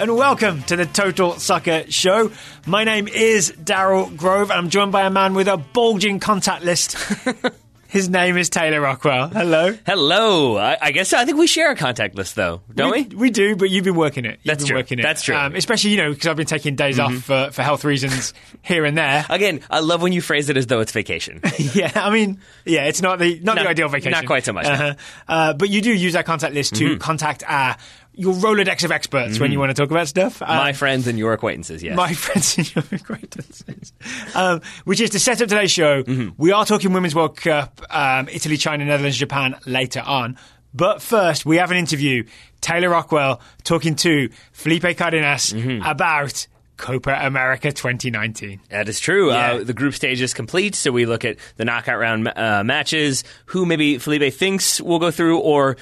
[0.00, 2.32] And welcome to the Total Soccer Show.
[2.66, 6.64] My name is Daryl Grove and I'm joined by a man with a bulging contact
[6.64, 6.96] list.
[7.88, 9.28] His name is Taylor Rockwell.
[9.28, 9.76] Hello.
[9.84, 10.56] Hello.
[10.56, 13.02] I, I guess I think we share a contact list, though, don't we?
[13.16, 14.38] We, do, but you've been working it.
[14.42, 14.76] You've That's been true.
[14.78, 15.02] Working it.
[15.02, 15.34] That's true.
[15.34, 17.16] Um, especially, you know, because I've been taking days Mm-hmm.
[17.16, 19.26] off for, for health reasons here and there.
[19.28, 21.40] Again, I love when you phrase it as though it's vacation.
[21.58, 24.12] yeah, I mean, yeah, it's not the not, Not- the ideal vacation.
[24.12, 24.66] not quite so much.
[24.66, 24.94] Uh-huh.
[25.28, 27.76] Uh, but you do use that contact list to contact our
[28.20, 30.42] your Rolodex of experts when you want to talk about stuff.
[30.42, 31.96] Um, My friends and your acquaintances, yes.
[31.96, 33.92] my friends and your acquaintances,
[34.34, 36.04] um, which is to set up today's show.
[36.36, 40.36] We are talking Women's World Cup, um, Italy, China, Netherlands, Japan later on.
[40.72, 42.24] But first, we have an interview.
[42.60, 45.52] Taylor Rockwell talking to Felipe Cardenas
[45.84, 46.46] about
[46.76, 48.60] Copa America 2019.
[48.70, 49.30] That is true.
[49.30, 49.52] Yeah.
[49.54, 53.22] Uh, the group stage is complete, so we look at the knockout round uh, matches,
[53.46, 55.76] who maybe Felipe thinks will go through, or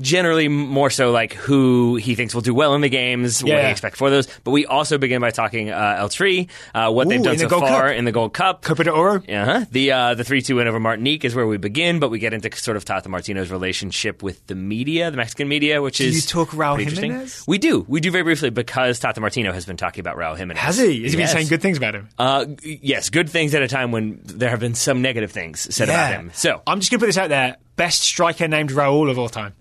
[0.00, 3.66] generally more so like who he thinks will do well in the games, what Yeah.
[3.66, 4.26] he expects for those.
[4.44, 7.48] But we also begin by talking uh, El Tri, uh, what they've done in the
[7.48, 7.96] so far Cup.
[7.96, 8.62] in the Gold Cup.
[8.62, 9.16] Copa de Oro.
[9.16, 9.64] Uh-huh.
[9.70, 12.32] The uh, the three two win over Martinique is where we begin, but we get
[12.32, 16.22] into sort of Tata Martino's relationship with the media, the Mexican media, which is you
[16.22, 16.78] talk Raul.
[16.78, 17.44] Jimenez?
[17.46, 20.62] We do, we do very briefly because Tata Martino has been talking about Raul Jimenez.
[20.62, 21.02] Has he?
[21.02, 22.08] Has he been saying good things about him?
[22.18, 25.88] Uh, yes, good things at a time when there have been some negative things said
[25.88, 26.30] about him.
[26.34, 27.56] So I'm just going to put this out there.
[27.76, 29.54] Best striker named Raul of all time.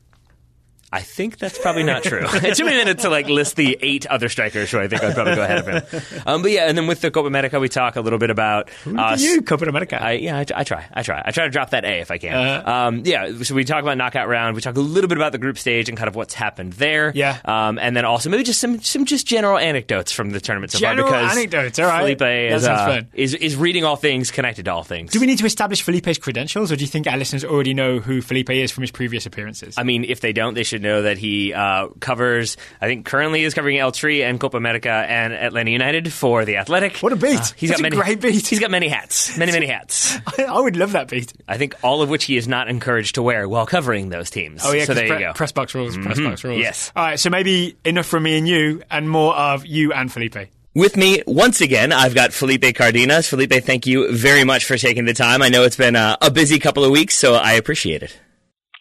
[0.92, 2.22] I think that's probably not true.
[2.26, 5.04] it took me a minute to like list the eight other strikers who I think
[5.04, 6.14] I'd probably go ahead of him.
[6.26, 8.70] Um, but yeah, and then with the Copa America, we talk a little bit about
[8.86, 10.02] uh, you, Copa America.
[10.02, 10.86] I, yeah, I, I try.
[10.94, 11.22] I try.
[11.24, 12.34] I try to drop that A if I can.
[12.34, 12.72] Uh-huh.
[12.72, 14.56] Um, yeah, so we talk about knockout round.
[14.56, 17.12] We talk a little bit about the group stage and kind of what's happened there.
[17.16, 17.40] Yeah.
[17.46, 20.80] Um, and then also maybe just some some just general anecdotes from the tournament so
[20.80, 22.02] General far because anecdotes, all right.
[22.02, 23.08] Felipe That is, sounds uh, fun.
[23.14, 25.12] is is reading all things, connected to all things.
[25.12, 28.00] do we need to establish Felipe's credentials, or do you think our listeners already know
[28.00, 29.76] who Felipe is from his previous appearances?
[29.78, 32.58] I mean, if they don't, they should know that he uh, covers.
[32.82, 36.58] I think currently is covering El Tri and Copa America and Atlanta United for the
[36.58, 36.98] Athletic.
[37.00, 37.40] What a beat.
[37.40, 38.48] Uh, he's That's got a many great beat.
[38.48, 40.18] He's got many hats, many many hats.
[40.40, 41.34] I would love that beat.
[41.48, 44.62] I think all of which he is not encouraged to wear while covering those teams.
[44.66, 45.34] Oh yeah, so 'cause there you go.
[45.34, 45.98] Press box rules.
[45.98, 46.60] Press box rules.
[46.60, 46.92] Yes.
[46.96, 47.20] All right.
[47.20, 50.38] So maybe enough from me and you, and more of you and Felipe.
[50.74, 53.28] With me once again, I've got Felipe Cardenas.
[53.28, 55.42] Felipe, thank you very much for taking the time.
[55.42, 58.16] I know it's been a, a busy couple of weeks, so I appreciate it.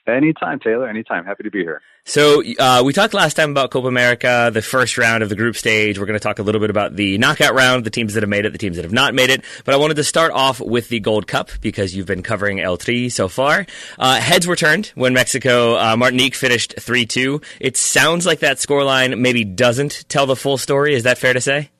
[0.06, 0.89] Anytime, Taylor.
[0.89, 1.25] Anytime.
[1.25, 1.83] Happy to be here.
[2.09, 5.56] So uh, we talked last time about Copa America, the first round of the group
[5.56, 5.99] stage.
[5.99, 8.31] We're going to talk a little bit about the knockout round, the teams that have
[8.31, 9.43] made it, the teams that have not made it.
[9.65, 12.77] But I wanted to start off with the Gold Cup because you've been covering El
[12.77, 13.67] Tri so far.
[13.99, 17.41] Uh, heads were turned when Mexico uh, Martinique finished three two.
[17.59, 20.94] It sounds like that scoreline maybe doesn't tell the full story.
[20.94, 21.71] Is that fair to say?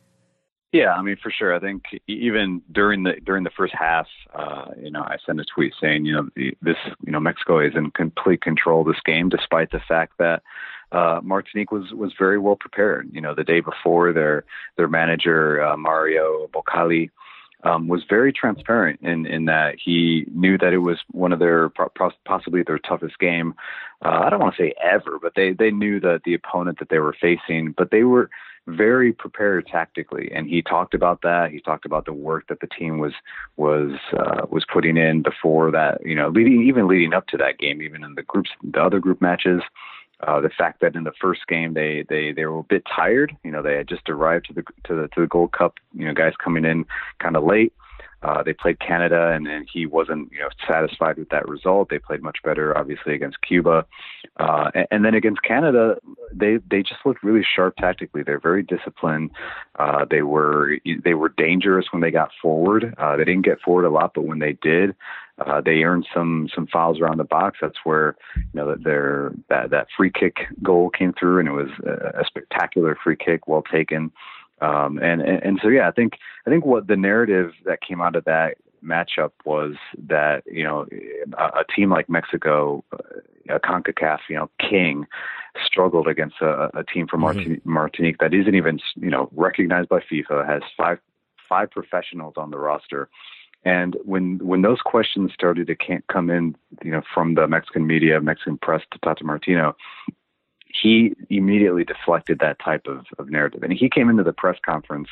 [0.77, 1.55] Yeah, I mean, for sure.
[1.55, 5.45] I think even during the during the first half, uh, you know, I sent a
[5.45, 9.01] tweet saying, you know, the, this, you know, Mexico is in complete control of this
[9.05, 10.43] game, despite the fact that
[10.93, 13.09] uh, Martinique was was very well prepared.
[13.11, 14.45] You know, the day before, their
[14.77, 17.11] their manager uh, Mario Bocaly
[17.65, 21.71] um, was very transparent in in that he knew that it was one of their
[22.27, 23.55] possibly their toughest game.
[24.05, 26.91] Uh, I don't want to say ever, but they they knew that the opponent that
[26.91, 28.29] they were facing, but they were
[28.67, 31.51] very prepared tactically, and he talked about that.
[31.51, 33.13] He talked about the work that the team was
[33.57, 36.05] was uh, was putting in before that.
[36.05, 39.01] You know, leading even leading up to that game, even in the groups, the other
[39.01, 39.63] group matches.
[40.27, 43.37] Uh, the fact that in the first game they, they, they were a bit tired,
[43.45, 46.07] you know, they had just arrived to the to the to the Gold Cup, you
[46.07, 46.87] know, guys coming in
[47.19, 47.75] kind of late.
[48.23, 51.89] Uh, they played Canada, and, he wasn't, you know, satisfied with that result.
[51.91, 53.85] They played much better, obviously, against Cuba,
[54.39, 55.97] uh, and, and then against Canada,
[56.33, 58.23] they they just looked really sharp tactically.
[58.23, 59.31] They're very disciplined.
[59.79, 62.95] Uh, they were they were dangerous when they got forward.
[62.99, 64.95] Uh, they didn't get forward a lot, but when they did,
[65.39, 67.59] uh, they earned some some fouls around the box.
[67.61, 71.53] That's where you know that their that that free kick goal came through, and it
[71.53, 74.11] was a, a spectacular free kick, well taken.
[74.61, 76.15] Um, and, and and so yeah, I think
[76.47, 79.75] I think what the narrative that came out of that matchup was
[80.09, 80.87] that you know
[81.37, 85.07] a, a team like Mexico, uh, a Concacaf, you know, king,
[85.65, 90.01] struggled against a, a team from Martin, Martinique that isn't even you know recognized by
[90.01, 90.99] FIFA, has five
[91.49, 93.09] five professionals on the roster.
[93.65, 96.55] And when when those questions started to come in,
[96.85, 99.75] you know, from the Mexican media, Mexican press to Tata Martino,
[100.83, 105.09] he immediately deflected that type of, of narrative, and he came into the press conference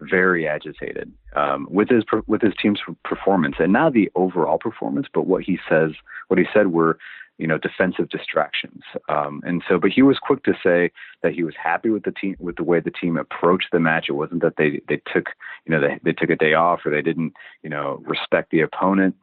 [0.00, 5.26] very agitated um, with his with his team's performance, and not the overall performance, but
[5.26, 5.92] what he says.
[6.28, 6.98] What he said were,
[7.38, 8.82] you know, defensive distractions.
[9.08, 10.90] Um, and so, but he was quick to say
[11.22, 14.06] that he was happy with the team with the way the team approached the match.
[14.08, 15.30] It wasn't that they they took
[15.66, 18.60] you know they they took a day off or they didn't you know respect the
[18.60, 19.16] opponent.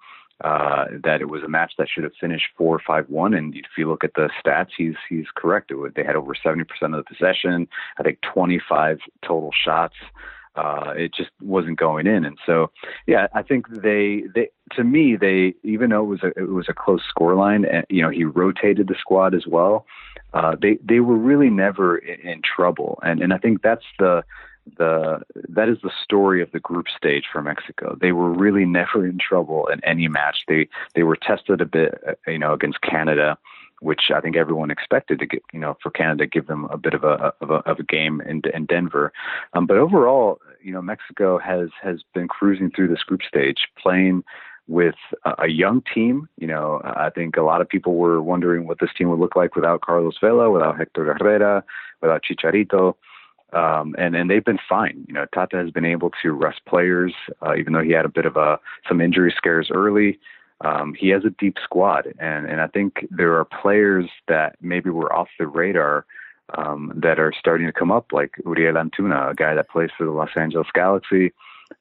[0.44, 3.34] Uh, that it was a match that should have finished four five one.
[3.34, 5.72] And if you look at the stats, he's he's correct.
[5.72, 7.68] It, they had over seventy percent of the possession.
[7.98, 9.96] I think twenty five total shots.
[10.56, 12.72] Uh, it just wasn't going in, and so
[13.06, 16.68] yeah, I think they they to me they even though it was a it was
[16.68, 19.86] a close scoreline, and you know he rotated the squad as well.
[20.34, 24.24] Uh, they they were really never in, in trouble, and and I think that's the
[24.78, 27.98] the that is the story of the group stage for Mexico.
[28.00, 30.40] They were really never in trouble in any match.
[30.48, 33.38] They they were tested a bit, uh, you know, against Canada,
[33.82, 36.78] which I think everyone expected to get, you know, for Canada to give them a
[36.78, 39.12] bit of a of a, of a game in, in Denver.
[39.54, 44.24] Um, but overall, you know, Mexico has has been cruising through this group stage, playing
[44.68, 46.28] with a, a young team.
[46.38, 49.36] You know, I think a lot of people were wondering what this team would look
[49.36, 51.64] like without Carlos Vela, without Hector Herrera,
[52.02, 52.96] without Chicharito.
[53.54, 55.06] Um, and and they've been fine.
[55.08, 57.14] You know, Tata has been able to rest players,
[57.46, 60.20] uh, even though he had a bit of a some injury scares early.
[60.62, 64.90] Um, he has a deep squad, and and I think there are players that maybe
[64.90, 66.06] were off the radar
[66.58, 70.06] um, that are starting to come up, like Uriel Antuna, a guy that plays for
[70.06, 71.32] the Los Angeles Galaxy.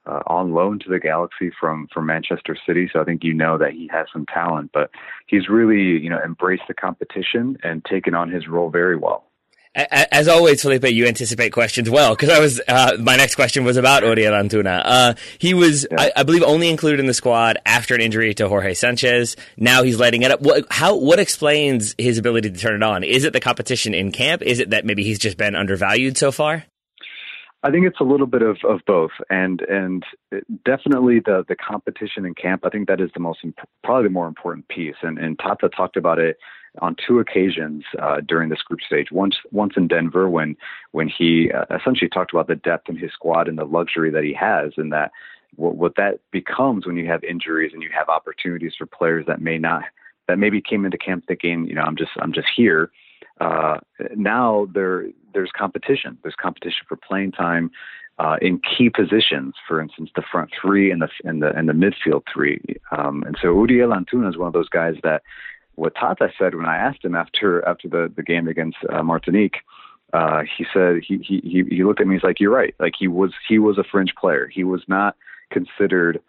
[0.04, 3.56] Uh, on loan to the Galaxy from from Manchester City, so I think you know
[3.56, 4.70] that he has some talent.
[4.72, 4.90] But
[5.28, 9.26] he's really you know embraced the competition and taken on his role very well.
[9.76, 13.76] As always, Felipe, you anticipate questions well because I was uh, my next question was
[13.76, 14.80] about Uriel Antuna.
[14.82, 16.00] Uh, he was, yeah.
[16.00, 19.36] I, I, believe, only included in the squad after an injury to Jorge Sanchez.
[19.58, 20.40] Now he's lighting it up.
[20.40, 20.96] What, how?
[20.96, 23.04] What explains his ability to turn it on?
[23.04, 24.40] Is it the competition in camp?
[24.40, 26.64] Is it that maybe he's just been undervalued so far?
[27.62, 30.02] I think it's a little bit of, of both, and and
[30.64, 32.64] definitely the the competition in camp.
[32.64, 33.40] I think that is the most
[33.84, 34.96] probably the more important piece.
[35.02, 36.38] And and Tata talked about it
[36.80, 39.08] on two occasions uh, during this group stage.
[39.10, 40.56] Once once in Denver when
[40.92, 44.24] when he uh, essentially talked about the depth in his squad and the luxury that
[44.24, 45.10] he has, and that
[45.56, 49.40] what, what that becomes when you have injuries and you have opportunities for players that
[49.40, 49.82] may not
[50.28, 52.90] that maybe came into camp thinking, you know, I'm just I'm just here.
[53.40, 53.78] Uh,
[54.14, 56.18] now there there's competition.
[56.22, 57.70] There's competition for playing time.
[58.18, 61.74] Uh, in key positions, for instance, the front three and the and the and the
[61.74, 62.58] midfield three.
[62.96, 65.22] Um, and so Uriel Antuna is one of those guys that
[65.76, 69.58] what Tata said when I asked him after after the the game against uh, Martinique.
[70.12, 72.14] Uh, he said he, he he looked at me.
[72.14, 72.74] He's like, "You're right.
[72.78, 74.46] Like he was he was a fringe player.
[74.46, 75.16] He was not
[75.50, 76.22] considered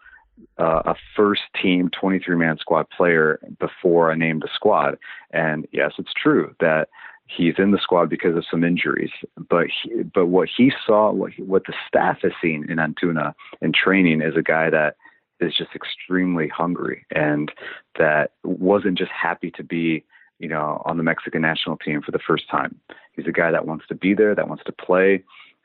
[0.58, 4.98] uh, a first team 23 man squad player before I named the squad.
[5.32, 6.88] And yes, it's true that
[7.26, 9.10] he's in the squad because of some injuries.
[9.48, 13.34] But he, but what he saw, what he, what the staff has seen in Antuna
[13.60, 14.96] in training is a guy that
[15.40, 17.52] is just extremely hungry and
[17.98, 20.04] that wasn't just happy to be,
[20.38, 22.78] you know, on the Mexican national team for the first time.
[23.12, 25.22] He's a guy that wants to be there, that wants to play,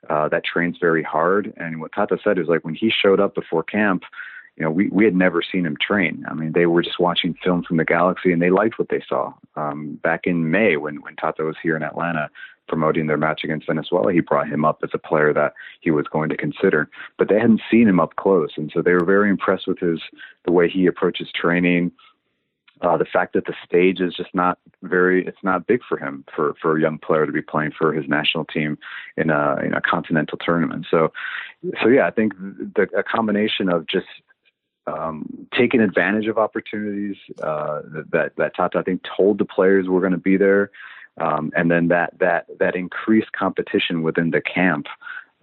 [0.10, 1.54] uh, that trains very hard.
[1.58, 4.04] And what Tata said is like when he showed up before camp,
[4.58, 6.26] you know, we, we had never seen him train.
[6.30, 9.02] I mean, they were just watching film from the Galaxy and they liked what they
[9.08, 9.34] saw.
[9.56, 12.30] Um, back in May, when, when Tata was here in Atlanta
[12.68, 16.06] promoting their match against Venezuela, he brought him up as a player that he was
[16.08, 16.90] going to consider.
[17.18, 18.52] But they hadn't seen him up close.
[18.56, 20.00] And so they were very impressed with his
[20.46, 21.92] the way he approaches training.
[22.82, 26.26] Uh, the fact that the stage is just not very it's not big for him
[26.36, 28.78] for for a young player to be playing for his national team
[29.16, 31.10] in a in a continental tournament so
[31.82, 34.08] so yeah i think the a combination of just
[34.88, 40.00] um, taking advantage of opportunities uh, that that Tata I think told the players were
[40.00, 40.72] going to be there,
[41.20, 44.88] um, and then that that that increased competition within the camp.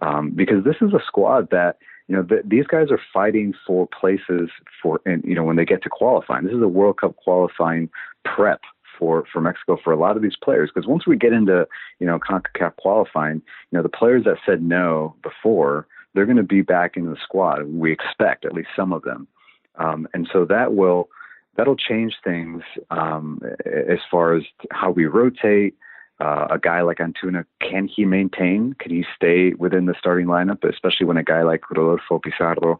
[0.01, 3.87] Um, because this is a squad that you know the, these guys are fighting for
[3.87, 4.49] places
[4.81, 6.45] for and you know when they get to qualifying.
[6.45, 7.89] This is a World Cup qualifying
[8.25, 8.61] prep
[8.97, 10.69] for for Mexico for a lot of these players.
[10.73, 11.67] Because once we get into
[11.99, 16.43] you know CONCACAF qualifying, you know the players that said no before they're going to
[16.43, 17.63] be back in the squad.
[17.65, 19.27] We expect at least some of them,
[19.75, 21.09] um, and so that will
[21.57, 25.75] that'll change things um, as far as how we rotate.
[26.19, 28.73] Uh, a guy like Antuna, can he maintain?
[28.73, 32.79] Can he stay within the starting lineup, especially when a guy like Rodolfo Pizarro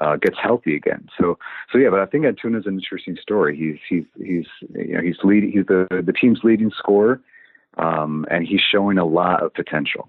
[0.00, 1.08] uh, gets healthy again?
[1.16, 1.38] So,
[1.70, 1.90] so yeah.
[1.90, 3.56] But I think Antuna is an interesting story.
[3.56, 5.52] He's he's he's you know he's leading.
[5.52, 7.20] He's the the team's leading scorer,
[7.78, 10.08] um, and he's showing a lot of potential.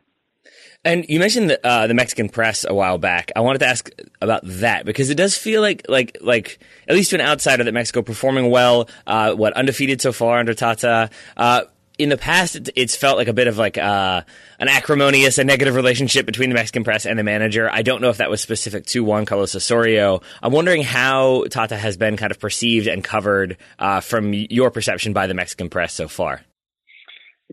[0.84, 3.32] And you mentioned the, uh, the Mexican press a while back.
[3.36, 7.12] I wanted to ask about that because it does feel like, like, like at least
[7.12, 8.90] to an outsider that Mexico performing well.
[9.06, 11.10] Uh, what undefeated so far under Tata.
[11.38, 11.62] Uh,
[12.00, 14.24] in the past, it's felt like a bit of like uh,
[14.60, 17.70] an acrimonious, a negative relationship between the Mexican press and the manager.
[17.72, 20.22] I don't know if that was specific to Juan Carlos Osorio.
[20.42, 25.14] I'm wondering how Tata has been kind of perceived and covered uh, from your perception
[25.14, 26.42] by the Mexican press so far.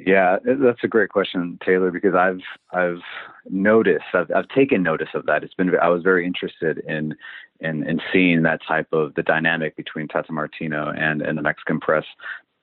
[0.07, 2.40] Yeah, that's a great question, Taylor, because I've
[2.73, 3.02] I've
[3.50, 5.43] noticed I've I've taken notice of that.
[5.43, 7.17] It's been I was very interested in
[7.61, 11.81] and and seeing that type of the dynamic between Tata Martino and and the Mexican
[11.81, 12.05] press,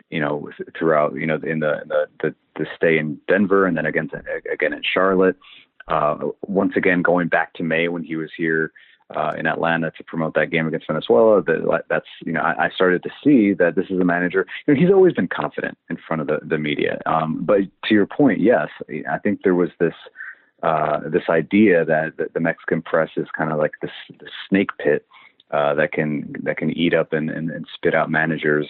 [0.09, 3.85] you know, throughout you know in the the the, the stay in Denver and then
[3.85, 4.09] again
[4.51, 5.37] again in Charlotte.
[5.87, 8.71] Uh, once again, going back to May when he was here
[9.15, 11.43] uh, in Atlanta to promote that game against Venezuela.
[11.43, 14.45] That, that's you know I, I started to see that this is a manager.
[14.65, 17.01] You know, he's always been confident in front of the the media.
[17.05, 18.69] Um, but to your point, yes,
[19.09, 19.93] I think there was this.
[20.63, 25.05] Uh, this idea that, the Mexican press is kind of like this, this snake pit
[25.51, 28.67] uh, that can that can eat up and, and, and spit out managers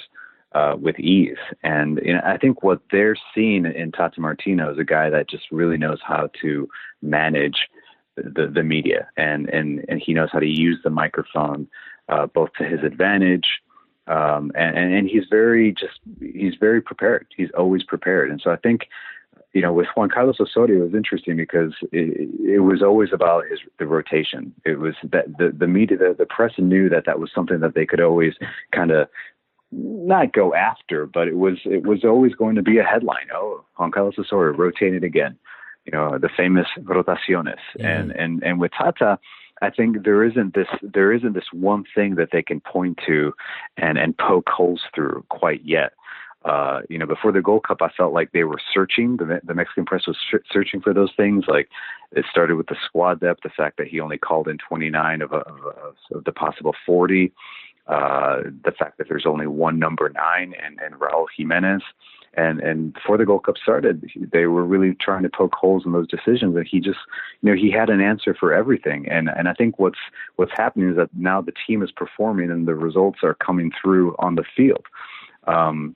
[0.54, 1.38] uh, with ease.
[1.64, 5.30] And you know, I think what they're seeing in Tata Martino is a guy that
[5.30, 6.68] just really knows how to
[7.02, 7.68] manage
[8.16, 11.68] the, the media and, and, and he knows how to use the microphone
[12.10, 13.62] uh, both to his advantage
[14.08, 17.26] um, and, and he's very just he's very prepared.
[17.36, 18.88] He's always prepared, and so I think
[19.54, 23.46] you know, with Juan Carlos Osorio, it was interesting because it, it was always about
[23.50, 24.54] his the rotation.
[24.66, 27.74] It was that the the media, the, the press knew that that was something that
[27.74, 28.34] they could always
[28.72, 29.08] kind of
[29.72, 33.28] not go after, but it was it was always going to be a headline.
[33.34, 35.38] Oh, Juan Carlos Osorio rotated again
[35.86, 37.86] you know the famous rotaciones mm-hmm.
[37.86, 39.20] and and and with Tata
[39.62, 43.34] I think there isn't this there isn't this one thing that they can point to
[43.78, 45.94] and and poke holes through quite yet.
[46.44, 49.18] Uh, you know, before the Gold Cup, I felt like they were searching.
[49.18, 50.18] The, the Mexican press was
[50.52, 51.46] searching for those things.
[51.48, 51.70] Like
[52.12, 55.32] it started with the squad depth, the fact that he only called in 29 of,
[55.32, 57.34] a, of, a, of the possible 40,
[57.88, 61.82] uh, the fact that there's only one number nine and, and Raul Jimenez.
[62.38, 65.94] And and before the Gold Cup started, they were really trying to poke holes in
[65.94, 66.56] those decisions.
[66.56, 67.00] And he just,
[67.42, 69.08] you know, he had an answer for everything.
[69.10, 70.00] And and I think what's
[70.36, 74.16] what's happening is that now the team is performing and the results are coming through
[74.20, 74.86] on the field.
[75.48, 75.96] Um,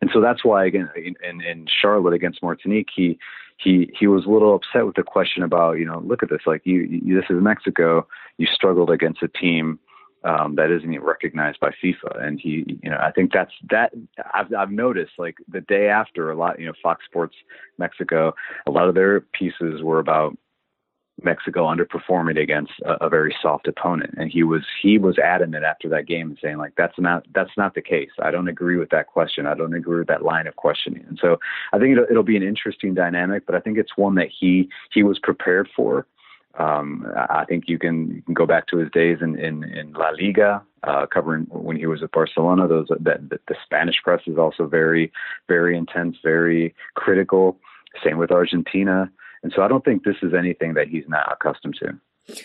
[0.00, 3.18] and so that's why again in, in, in Charlotte against Martinique, he
[3.58, 6.42] he he was a little upset with the question about you know look at this
[6.46, 8.06] like you, you this is Mexico
[8.38, 9.78] you struggled against a team
[10.26, 12.22] um, that isn't even recognized by FIFA.
[12.22, 13.92] And he, you know, I think that's that.
[14.34, 17.36] I've I've noticed like the day after a lot, you know, Fox Sports
[17.78, 18.34] Mexico,
[18.66, 20.36] a lot of their pieces were about
[21.22, 25.88] Mexico underperforming against a, a, very soft opponent, and he was he was adamant after
[25.88, 28.10] that game and saying like that's not that's not the case.
[28.20, 29.46] I don't agree with that question.
[29.46, 31.04] I don't agree with that line of questioning.
[31.08, 31.38] And so
[31.72, 34.68] I think it'll, it'll be an interesting dynamic, but I think it's one that he
[34.92, 36.06] he was prepared for.
[36.58, 39.92] Um, I think you can, you can go back to his days in, in, in
[39.92, 42.66] La Liga, uh, covering when he was at Barcelona.
[42.66, 45.12] Those that the, the Spanish press is also very,
[45.48, 47.58] very intense, very critical.
[48.04, 49.10] Same with Argentina,
[49.42, 51.98] and so I don't think this is anything that he's not accustomed to.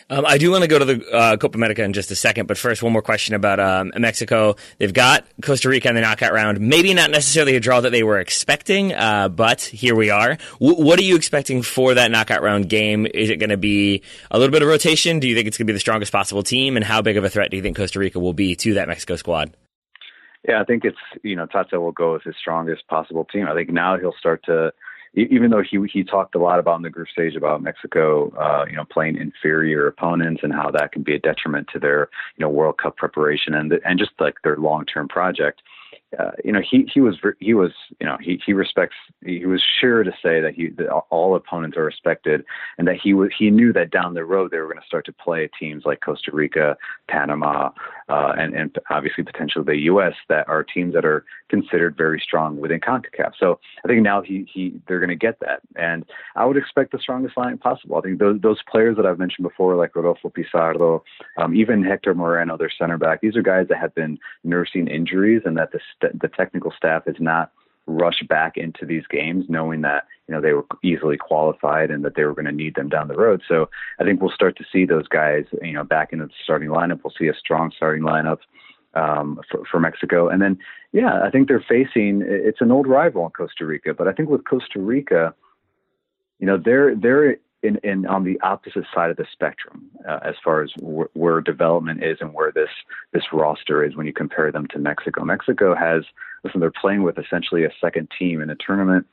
[0.09, 2.47] Um, I do want to go to the uh, Copa America in just a second,
[2.47, 4.55] but first, one more question about um, Mexico.
[4.77, 6.59] They've got Costa Rica in the knockout round.
[6.59, 10.37] Maybe not necessarily a draw that they were expecting, uh, but here we are.
[10.59, 13.07] W- what are you expecting for that knockout round game?
[13.07, 15.19] Is it going to be a little bit of rotation?
[15.19, 16.75] Do you think it's going to be the strongest possible team?
[16.75, 18.87] And how big of a threat do you think Costa Rica will be to that
[18.87, 19.55] Mexico squad?
[20.47, 23.47] Yeah, I think it's, you know, Tata will go with his strongest possible team.
[23.47, 24.73] I think now he'll start to
[25.13, 28.65] even though he he talked a lot about in the group stage about Mexico, uh,
[28.69, 32.43] you know, playing inferior opponents and how that can be a detriment to their you
[32.43, 35.61] know World Cup preparation and and just like their long term project
[36.19, 39.61] uh, you know, he he was he was you know he he respects he was
[39.79, 42.43] sure to say that he that all opponents are respected
[42.77, 45.05] and that he was he knew that down the road they were going to start
[45.05, 46.77] to play teams like Costa Rica,
[47.07, 47.69] Panama,
[48.11, 50.13] uh, and and obviously potentially the U.S.
[50.27, 53.31] that are teams that are considered very strong within Concacaf.
[53.39, 56.91] So I think now he he they're going to get that, and I would expect
[56.91, 57.97] the strongest line possible.
[57.97, 61.03] I think those those players that I've mentioned before, like Rodolfo Pizarro,
[61.37, 65.43] um, even Hector Moreno, their center back, these are guys that have been nursing injuries
[65.45, 65.79] and that the
[66.21, 67.51] the technical staff is not
[67.87, 72.15] rush back into these games knowing that you know they were easily qualified and that
[72.15, 73.41] they were going to need them down the road.
[73.47, 73.69] So
[73.99, 77.01] I think we'll start to see those guys you know back into the starting lineup.
[77.03, 78.39] We'll see a strong starting lineup
[78.93, 80.57] um, for, for Mexico, and then
[80.91, 84.29] yeah, I think they're facing it's an old rival in Costa Rica, but I think
[84.29, 85.33] with Costa Rica,
[86.39, 90.35] you know they're they're in, in on the opposite side of the spectrum uh, as
[90.43, 92.69] far as wh- where development is and where this
[93.13, 95.23] this roster is when you compare them to Mexico.
[95.23, 96.03] Mexico has
[96.43, 99.07] listen, they're playing with essentially a second team in a tournament,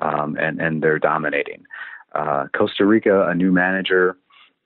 [0.00, 1.64] um, and and they're dominating.
[2.14, 4.16] Uh, Costa Rica, a new manager.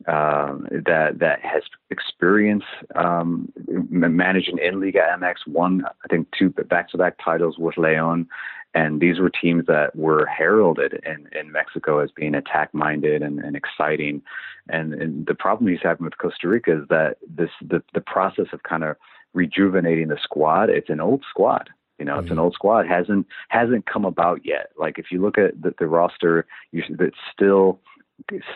[0.07, 2.65] Uh, that that has experience
[2.97, 3.51] um,
[3.89, 8.29] managing in Liga MX, won I think two back-to-back titles with Leon,
[8.77, 13.39] and these were teams that were heralded in, in Mexico as being attack minded and,
[13.39, 14.21] and, exciting.
[14.69, 18.49] And, and, the problem he's having with Costa Rica is that this the, the process
[18.53, 18.97] of kind of
[19.33, 21.71] rejuvenating the squad, it's an old squad.
[21.99, 22.21] You know, mm-hmm.
[22.21, 22.45] it's an mm-hmm.
[22.45, 22.87] old squad.
[22.87, 24.71] hasn't hasn't come about yet.
[24.79, 27.81] Like if you look at the, the roster, you, it's still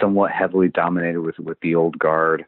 [0.00, 2.44] somewhat heavily dominated with with the old guard.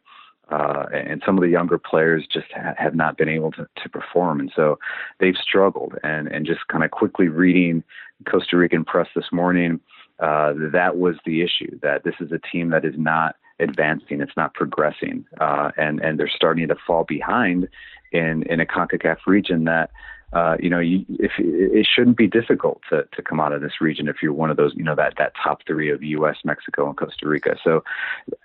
[0.52, 3.88] uh, and some of the younger players just ha- have not been able to, to
[3.88, 4.78] perform, and so
[5.18, 5.94] they've struggled.
[6.02, 7.82] And and just kind of quickly reading
[8.30, 9.80] Costa Rican press this morning,
[10.20, 11.78] uh, that was the issue.
[11.82, 16.18] That this is a team that is not advancing, it's not progressing, uh, and and
[16.18, 17.68] they're starting to fall behind
[18.12, 19.90] in in a Concacaf region that
[20.32, 23.80] uh, you know, you, if it shouldn't be difficult to, to come out of this
[23.82, 26.86] region if you're one of those, you know, that, that top three of U.S., Mexico,
[26.86, 27.56] and Costa Rica.
[27.62, 27.84] So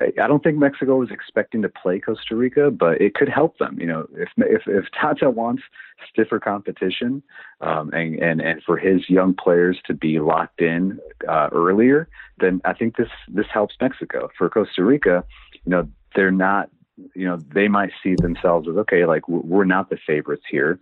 [0.01, 3.79] I don't think Mexico was expecting to play Costa Rica, but it could help them.
[3.79, 5.63] You know, if if, if Tata wants
[6.11, 7.23] stiffer competition
[7.61, 12.59] um, and, and and for his young players to be locked in uh, earlier, then
[12.65, 14.29] I think this this helps Mexico.
[14.37, 16.69] For Costa Rica, you know, they're not.
[17.13, 20.79] You know, they might see themselves as okay, like we're not the favorites here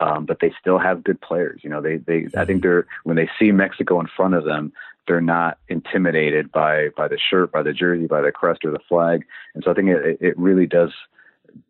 [0.00, 1.60] um, but they still have good players.
[1.62, 2.60] You know, they they I think mm-hmm.
[2.60, 4.72] they're when they see Mexico in front of them,
[5.06, 8.80] they're not intimidated by by the shirt, by the jersey, by the crest or the
[8.88, 9.24] flag.
[9.54, 10.92] And so I think it, it really does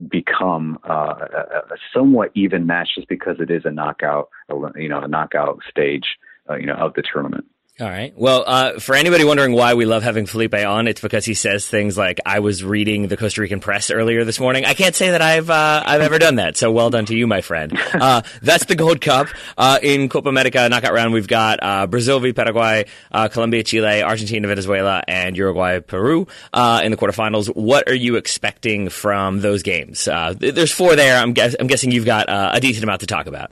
[0.09, 4.29] become uh, a, a somewhat even match just because it is a knockout,
[4.75, 6.19] you know, a knockout stage,
[6.51, 7.45] uh, you know, of the tournament.
[7.79, 8.15] All right.
[8.17, 11.67] Well, uh, for anybody wondering why we love having Felipe on, it's because he says
[11.67, 15.11] things like, "I was reading the Costa Rican press earlier this morning." I can't say
[15.11, 16.57] that I've uh, I've ever done that.
[16.57, 17.79] So well done to you, my friend.
[17.97, 21.13] Uh, that's the Gold Cup uh, in Copa America knockout round.
[21.15, 26.91] We've got uh, Brazil v Paraguay, uh, Colombia, Chile, Argentina, Venezuela, and Uruguay, Peru in
[26.91, 27.49] the quarterfinals.
[27.57, 30.05] What are you expecting from those games?
[30.05, 31.19] there's four there.
[31.19, 33.51] I'm, guess- I'm guessing you've got a decent amount to talk about.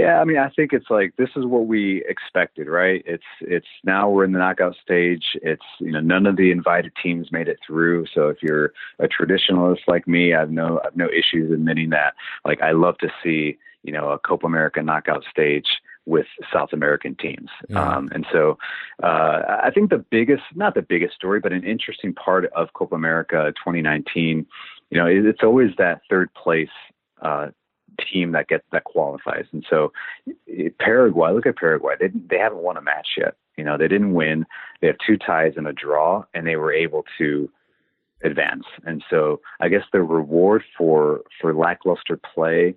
[0.00, 3.02] Yeah, I mean, I think it's like this is what we expected, right?
[3.06, 5.24] It's it's now we're in the knockout stage.
[5.42, 8.06] It's you know none of the invited teams made it through.
[8.14, 12.14] So if you're a traditionalist like me, I've no I've no issues admitting that.
[12.44, 15.66] Like I love to see you know a Copa America knockout stage
[16.06, 17.50] with South American teams.
[17.74, 18.58] Um, and so
[19.02, 22.94] uh, I think the biggest, not the biggest story, but an interesting part of Copa
[22.94, 24.46] America 2019,
[24.90, 26.70] you know, it's always that third place
[27.22, 27.48] uh,
[28.12, 29.46] team that gets that qualifies.
[29.52, 29.92] And so
[30.78, 31.94] Paraguay, look at Paraguay.
[31.98, 33.34] They they haven't won a match yet.
[33.56, 34.46] You know, they didn't win.
[34.80, 37.50] They have two ties and a draw, and they were able to
[38.22, 38.64] advance.
[38.84, 42.74] And so I guess the reward for for lackluster play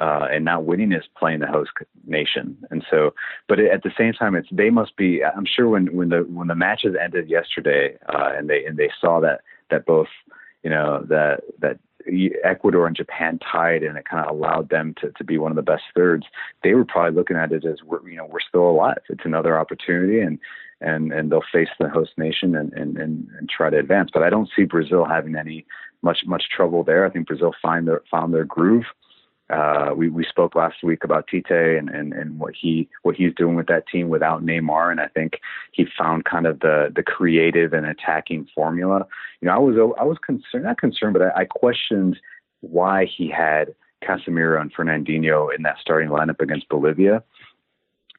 [0.00, 1.70] uh, and not winning is playing the host
[2.06, 2.56] nation.
[2.70, 3.14] And so,
[3.48, 5.22] but at the same time, it's they must be.
[5.24, 8.90] I'm sure when when the when the matches ended yesterday, uh, and they and they
[9.00, 10.08] saw that that both
[10.64, 11.78] you know that that
[12.44, 15.56] Ecuador and Japan tied, and it kind of allowed them to, to be one of
[15.56, 16.26] the best thirds.
[16.62, 19.02] They were probably looking at it as we're you know we're still alive.
[19.08, 20.38] It's another opportunity, and
[20.80, 24.10] and and they'll face the host nation and and and, and try to advance.
[24.12, 25.64] But I don't see Brazil having any
[26.02, 27.06] much much trouble there.
[27.06, 28.84] I think Brazil find their found their groove.
[29.50, 33.34] Uh, we we spoke last week about Tite and, and and what he what he's
[33.34, 35.40] doing with that team without Neymar, and I think
[35.72, 39.06] he found kind of the the creative and attacking formula.
[39.40, 42.18] You know, I was I was concerned, not concerned, but I, I questioned
[42.60, 47.22] why he had Casemiro and Fernandinho in that starting lineup against Bolivia.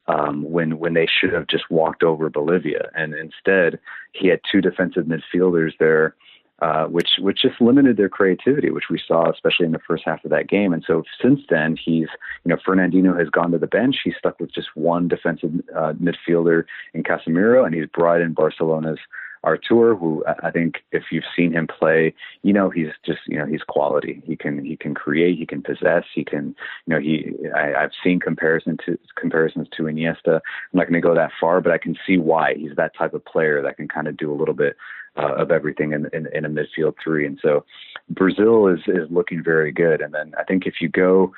[0.06, 3.80] Um, when when they should have just walked over Bolivia, and instead
[4.12, 6.14] he had two defensive midfielders there
[6.60, 10.24] uh, which which just limited their creativity, which we saw especially in the first half
[10.24, 10.72] of that game.
[10.72, 12.08] And so since then, he's
[12.44, 13.96] you know Fernandinho has gone to the bench.
[14.04, 16.64] He's stuck with just one defensive uh, midfielder
[16.94, 19.00] in Casemiro, and he's brought in Barcelona's
[19.44, 23.46] Arthur, who I think if you've seen him play, you know he's just you know
[23.46, 24.22] he's quality.
[24.24, 27.92] He can he can create, he can possess, he can you know he I, I've
[28.02, 30.36] seen comparison to comparisons to Iniesta.
[30.36, 30.40] I'm
[30.72, 33.24] not going to go that far, but I can see why he's that type of
[33.24, 34.76] player that can kind of do a little bit
[35.16, 37.26] uh, of everything in, in, in a midfield three.
[37.26, 37.64] And so
[38.10, 40.00] Brazil is is looking very good.
[40.00, 41.32] And then I think if you go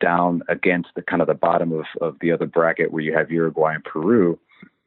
[0.00, 3.30] down against the kind of the bottom of, of the other bracket where you have
[3.30, 4.38] Uruguay and Peru,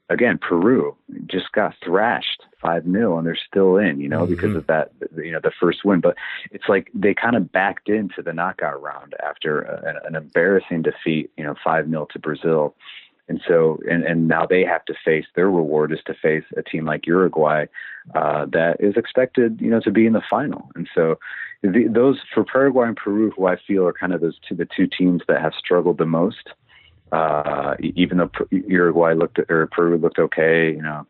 [0.10, 0.96] again, Peru
[1.28, 4.36] just got thrashed five 0 and they're still in, you know, mm-hmm.
[4.36, 6.02] because of that, you know, the first win.
[6.02, 6.16] But
[6.52, 11.32] it's like they kind of backed into the knockout round after a, an embarrassing defeat,
[11.38, 12.76] you know, five 0 to Brazil.
[13.30, 16.62] And so, and, and now they have to face their reward is to face a
[16.62, 17.66] team like Uruguay
[18.16, 20.70] uh, that is expected, you know, to be in the final.
[20.76, 21.20] And so,
[21.62, 24.68] the, those for Paraguay and Peru, who I feel are kind of those two, the
[24.76, 26.50] two teams that have struggled the most.
[27.14, 31.06] Uh, even though Uruguay looked or Peru looked okay, you know,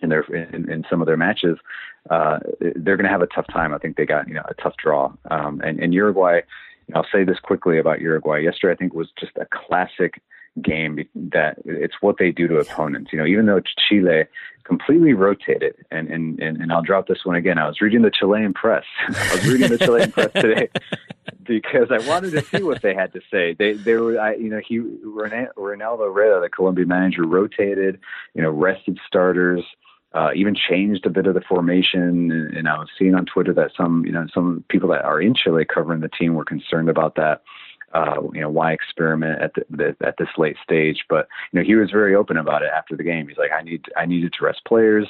[0.00, 1.58] in their in, in some of their matches,
[2.08, 3.74] uh, they're going to have a tough time.
[3.74, 5.12] I think they got you know a tough draw.
[5.30, 6.40] Um, and, and Uruguay,
[6.94, 8.38] I'll say this quickly about Uruguay.
[8.38, 10.22] Yesterday, I think was just a classic
[10.62, 13.12] game that it's what they do to opponents.
[13.12, 14.24] You know, even though Chile
[14.64, 17.58] completely rotated, and and and, I'll drop this one again.
[17.58, 18.84] I was reading the Chilean press.
[19.08, 20.68] I was reading the Chilean press today
[21.44, 23.54] because I wanted to see what they had to say.
[23.58, 28.00] They they were, I, you know, he Reinaldo Rueda, the Colombian manager, rotated.
[28.34, 29.64] You know, rested starters.
[30.14, 32.30] uh, even changed a bit of the formation.
[32.30, 35.20] And, and I was seeing on Twitter that some, you know, some people that are
[35.20, 37.42] in Chile covering the team were concerned about that.
[37.94, 41.04] Uh, you know, why experiment at the, the, at this late stage?
[41.08, 43.28] But you know, he was very open about it after the game.
[43.28, 45.06] He's like, I need, I needed to rest players.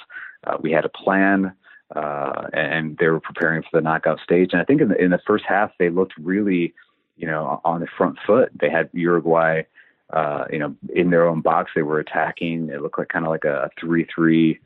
[0.47, 1.55] Uh, we had a plan,
[1.97, 4.51] uh, and they were preparing for the knockout stage.
[4.53, 6.75] And I think in the in the first half, they looked really,
[7.17, 8.51] you know, on the front foot.
[8.61, 9.63] They had Uruguay,
[10.13, 11.71] uh, you know, in their own box.
[11.75, 12.69] They were attacking.
[12.69, 14.61] It looked like kind of like a three-three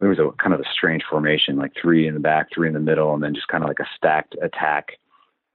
[0.00, 2.74] It was a kind of a strange formation, like three in the back, three in
[2.74, 4.98] the middle, and then just kind of like a stacked attack.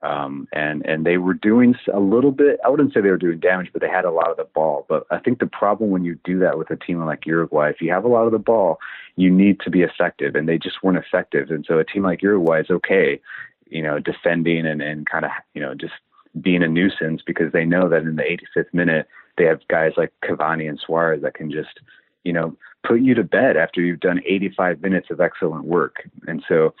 [0.00, 2.60] Um, and and they were doing a little bit.
[2.64, 4.86] I wouldn't say they were doing damage, but they had a lot of the ball.
[4.88, 7.80] But I think the problem when you do that with a team like Uruguay, if
[7.80, 8.78] you have a lot of the ball,
[9.16, 11.50] you need to be effective, and they just weren't effective.
[11.50, 13.20] And so a team like Uruguay is okay,
[13.66, 15.94] you know, defending and and kind of you know just
[16.40, 20.12] being a nuisance because they know that in the 85th minute they have guys like
[20.22, 21.80] Cavani and Suarez that can just
[22.22, 22.56] you know
[22.86, 26.08] put you to bed after you've done 85 minutes of excellent work.
[26.28, 26.74] And so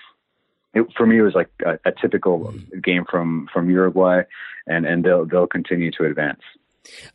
[0.74, 2.80] it, for me, it was like a, a typical mm-hmm.
[2.80, 4.22] game from, from Uruguay
[4.66, 6.40] and, and they'll, they'll continue to advance.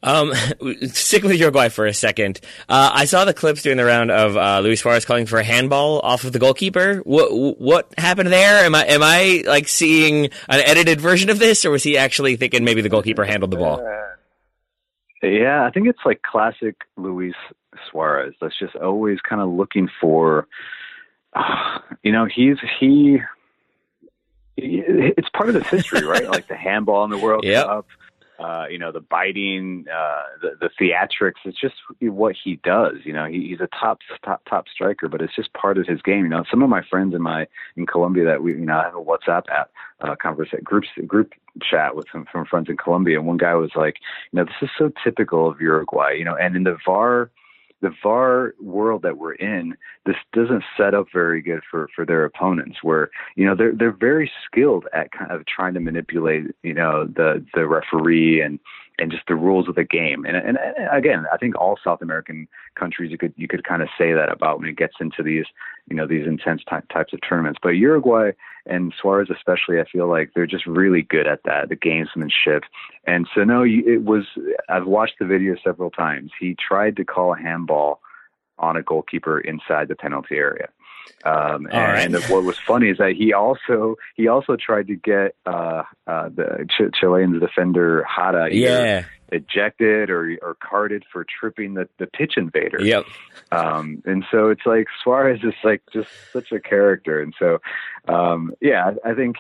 [0.02, 0.34] Um,
[0.88, 2.39] stick with Uruguay for a second.
[2.70, 5.44] Uh, I saw the clips during the round of uh, Luis Suarez calling for a
[5.44, 6.98] handball off of the goalkeeper.
[6.98, 8.66] What what happened there?
[8.66, 12.36] Am I am I like seeing an edited version of this, or was he actually
[12.36, 13.80] thinking maybe the goalkeeper handled the ball?
[13.80, 17.36] Uh, yeah, I think it's like classic Luis
[17.89, 18.36] Suarez.
[18.42, 20.48] That's just always kind of looking for,
[21.34, 23.20] uh, you know, he's he.
[25.16, 26.30] It's part of his history, right?
[26.30, 27.66] like the handball in the World yep.
[27.66, 27.86] Cup,
[28.39, 31.46] uh, you know, the biting, uh, the, the theatrics.
[31.46, 32.96] It's just what he does.
[33.04, 36.02] You know, he, he's a top, top, top striker, but it's just part of his
[36.02, 36.24] game.
[36.24, 38.84] You know, some of my friends in my in Colombia that we, you know, I
[38.84, 43.18] have a WhatsApp app uh, conversation groups group chat with some from friends in Colombia,
[43.18, 43.98] and one guy was like,
[44.32, 46.13] you know, this is so typical of Uruguay.
[46.13, 47.30] You know, and in the VAR
[47.84, 52.24] the VAR world that we're in, this doesn't set up very good for for their
[52.24, 52.78] opponents.
[52.82, 57.06] Where you know they're they're very skilled at kind of trying to manipulate you know
[57.06, 58.58] the the referee and
[59.00, 60.26] and just the rules of the game.
[60.26, 63.82] And, and, and again, I think all South American countries you could you could kind
[63.82, 65.46] of say that about when it gets into these
[65.88, 67.60] you know these intense ty- types of tournaments.
[67.62, 68.32] But Uruguay
[68.66, 72.62] and Suarez especially, I feel like they're just really good at that, the gamesmanship.
[73.06, 74.26] And so no, it was.
[74.70, 76.32] I've watched the video several times.
[76.40, 78.00] He tried to call a handball
[78.60, 80.70] on a goalkeeper inside the penalty area.
[81.26, 82.30] Um, and, right.
[82.30, 86.68] what was funny is that he also he also tried to get uh, uh, the
[86.70, 89.06] Ch- Chilean defender Jara yeah.
[89.32, 92.82] ejected or or carded for tripping the, the pitch invader.
[92.82, 93.06] Yep.
[93.52, 97.60] Um, and so it's like Suarez is like just such a character, and so
[98.08, 99.38] um, yeah, I, I think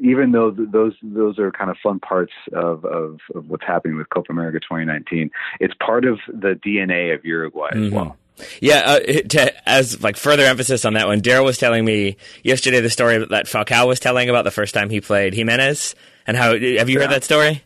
[0.00, 4.08] even though those those are kind of fun parts of, of, of what's happening with
[4.08, 7.84] Copa America 2019, it's part of the DNA of Uruguay mm-hmm.
[7.84, 8.16] as well.
[8.60, 12.80] Yeah, uh, to, as like further emphasis on that one, Daryl was telling me yesterday
[12.80, 15.94] the story that Falcao was telling about the first time he played Gimenez
[16.26, 16.52] and how.
[16.52, 16.98] Have you yeah.
[17.00, 17.62] heard that story?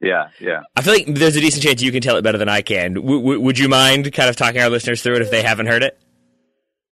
[0.00, 0.62] Yeah, yeah.
[0.76, 2.94] I feel like there's a decent chance you can tell it better than I can.
[2.94, 5.66] W- w- would you mind kind of talking our listeners through it if they haven't
[5.66, 5.98] heard it?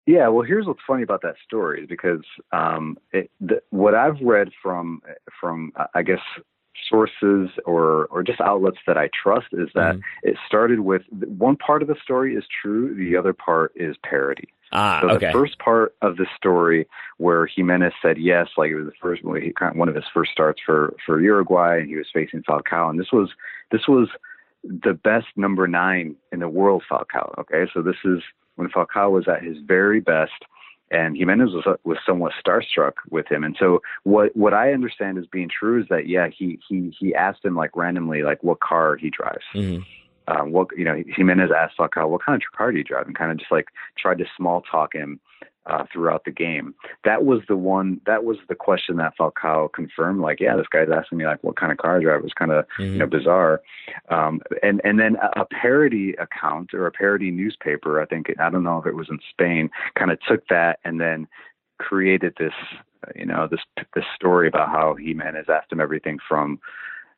[0.07, 4.21] Yeah, well, here's what's funny about that story is because um, it, the, what I've
[4.23, 5.03] read from
[5.41, 6.21] from I guess
[6.89, 10.03] sources or or just outlets that I trust is that mm.
[10.23, 14.49] it started with one part of the story is true, the other part is parody.
[14.73, 15.27] Ah, so okay.
[15.27, 16.87] the first part of the story
[17.17, 20.95] where Gimenez said yes, like it was the first one of his first starts for
[21.07, 23.31] for Uruguay, and he was facing Falcao, and this was
[23.71, 24.09] this was
[24.63, 27.39] the best number nine in the world, Falcao.
[27.39, 28.23] Okay, so this is
[28.57, 30.45] when Falcao was at his very best
[30.91, 33.45] and Gimenez was was somewhat starstruck with him.
[33.45, 37.15] And so what what I understand as being true is that yeah, he he he
[37.15, 39.45] asked him like randomly like what car he drives.
[39.55, 39.83] Mm-hmm.
[40.29, 43.17] Um, what you know, Gimenez asked Falcao what kind of car do you drive, and
[43.17, 45.21] kind of just like tried to small talk him
[45.69, 46.75] uh, throughout the game.
[47.05, 48.01] That was the one.
[48.07, 50.21] That was the question that Falcao confirmed.
[50.21, 52.21] Like, yeah, this guy's asking me like what kind of car I drive.
[52.21, 52.93] It was kind of mm-hmm.
[52.93, 53.61] you know bizarre.
[54.09, 58.01] Um, and and then a, a parody account or a parody newspaper.
[58.01, 59.71] I think I don't know if it was in Spain.
[59.97, 61.27] Kind of took that and then
[61.79, 62.55] created this
[63.15, 63.61] you know this
[63.95, 66.59] this story about how Gimenez asked him everything from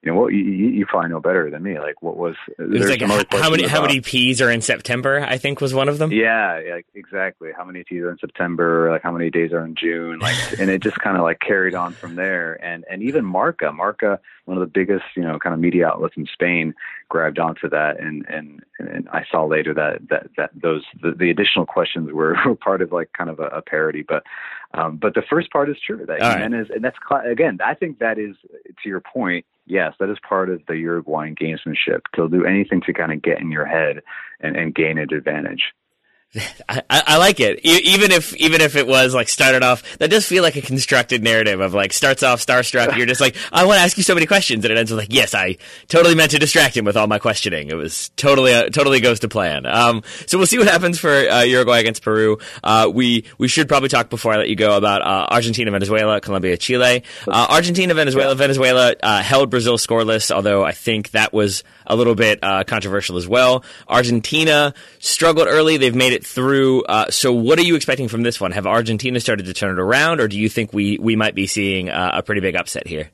[0.02, 1.78] you know, what you, you probably know better than me.
[1.78, 2.34] Like, what was?
[2.58, 3.06] Was like how
[3.50, 5.20] many about, how many P's are in September?
[5.20, 6.10] I think was one of them.
[6.10, 7.50] Yeah, yeah, exactly.
[7.54, 8.90] How many P's are in September?
[8.90, 10.18] Like, how many days are in June?
[10.18, 12.54] Like, and it just kind of like carried on from there.
[12.64, 16.14] And and even Marca, Marca, one of the biggest you know kind of media outlets
[16.16, 16.74] in Spain,
[17.10, 18.00] grabbed onto that.
[18.00, 22.36] And and and I saw later that that that those the, the additional questions were,
[22.46, 24.02] were part of like kind of a, a parody.
[24.02, 24.22] But
[24.72, 26.06] um, but the first part is true.
[26.06, 26.76] That Gimenez, right.
[26.76, 28.36] and that's again, I think that is
[28.82, 32.00] to your point yes, that is part of the Uruguayan gamesmanship.
[32.16, 34.02] They'll do anything to kind of get in your head
[34.40, 35.72] and, and gain an advantage.
[36.68, 37.58] I, I, like it.
[37.64, 41.24] Even if even if it was like started off, that does feel like a constructed
[41.24, 42.96] narrative of like starts off starstruck.
[42.96, 45.00] You're just like, I want to ask you so many questions, and it ends with
[45.00, 45.56] like, yes, I
[45.88, 47.68] totally meant to distract him with all my questioning.
[47.68, 49.66] It was totally uh, totally goes to plan.
[49.66, 52.38] Um, so we'll see what happens for uh, Uruguay against Peru.
[52.62, 56.20] Uh, we we should probably talk before I let you go about uh, Argentina, Venezuela,
[56.20, 57.02] Colombia, Chile.
[57.26, 62.14] Uh, Argentina, Venezuela, Venezuela uh, held Brazil scoreless, although I think that was a little
[62.14, 63.64] bit controversial as well.
[63.88, 65.76] Argentina struggled early.
[65.76, 66.82] They've made it it through.
[66.82, 68.52] Uh, so, what are you expecting from this one?
[68.52, 71.46] Have Argentina started to turn it around, or do you think we we might be
[71.46, 73.10] seeing uh, a pretty big upset here?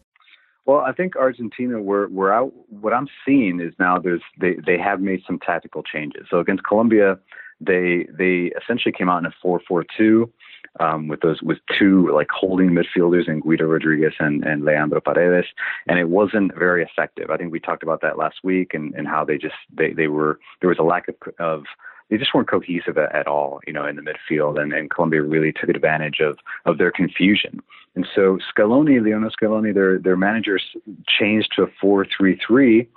[0.65, 1.81] Well, I think Argentina.
[1.81, 2.53] We're we're out.
[2.69, 6.27] What I'm seeing is now there's they they have made some tactical changes.
[6.31, 7.19] So against Colombia,
[7.61, 10.33] they they essentially came out in a four four two.
[10.79, 15.47] Um, with those with two like holding midfielders in Guido Rodriguez and, and Leandro Paredes,
[15.87, 17.31] and it wasn't very effective.
[17.31, 20.09] I think we talked about that last week and, and how they just they, they
[20.09, 21.65] were there was a lack of, of
[22.11, 24.61] they just weren't cohesive at, all, you know, in the midfield.
[24.61, 27.61] And, and Colombia really took advantage of, of their confusion.
[27.95, 30.63] And so Scaloni, Lionel Scaloni, their, their managers
[31.09, 32.89] changed to a 4 3 3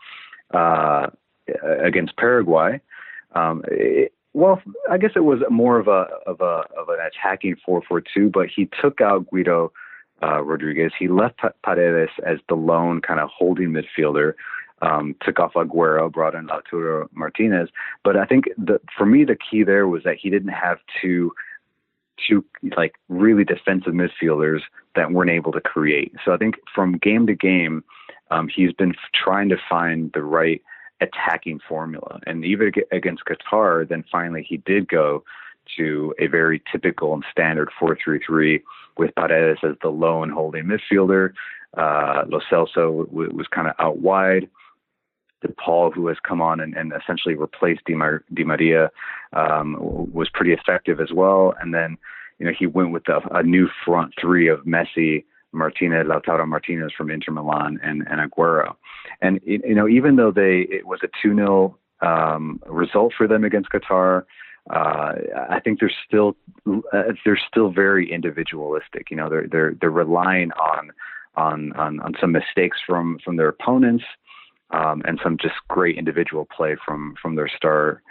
[0.54, 1.08] uh,
[1.84, 2.80] against Paraguay.
[3.34, 7.56] Um, it, well, I guess it was more of a of a of an attacking
[7.68, 9.72] 4-4-2, but he took out Guido
[10.22, 10.92] uh, Rodriguez.
[10.98, 14.34] He left Paredes as the lone kind of holding midfielder
[14.82, 17.70] um, took off Aguero, brought in Lautaro Martinez.
[18.04, 21.34] But I think the, for me, the key there was that he didn't have two,
[22.28, 24.62] two like really defensive midfielders
[24.96, 26.14] that weren't able to create.
[26.24, 27.84] So I think from game to game,
[28.32, 30.62] um, he's been trying to find the right
[31.02, 32.20] attacking formula.
[32.26, 35.24] And even against Qatar, then finally he did go
[35.78, 38.62] to a very typical and standard 4-3-3
[38.98, 41.34] with Paredes as the lone holding midfielder.
[41.78, 44.50] Uh, Lo Celso w- was kind of out wide.
[45.48, 48.92] Paul, who has come on and, and essentially replaced Di, Mar- Di Maria,
[49.34, 51.54] um, was pretty effective as well.
[51.62, 51.98] And then,
[52.40, 56.92] you know, he went with a, a new front three of Messi, Martinez, Lautaro Martinez
[56.96, 58.76] from Inter Milan, and, and Aguero.
[59.22, 63.44] And you know, even though they it was a two 0 um, result for them
[63.44, 64.24] against Qatar.
[64.70, 65.14] Uh,
[65.50, 66.36] I think they're still
[66.94, 69.10] uh, they're still very individualistic.
[69.10, 70.92] You know, they're they're they're relying on
[71.36, 74.04] on on, on some mistakes from from their opponents
[74.72, 78.02] um, and some just great individual play from from their star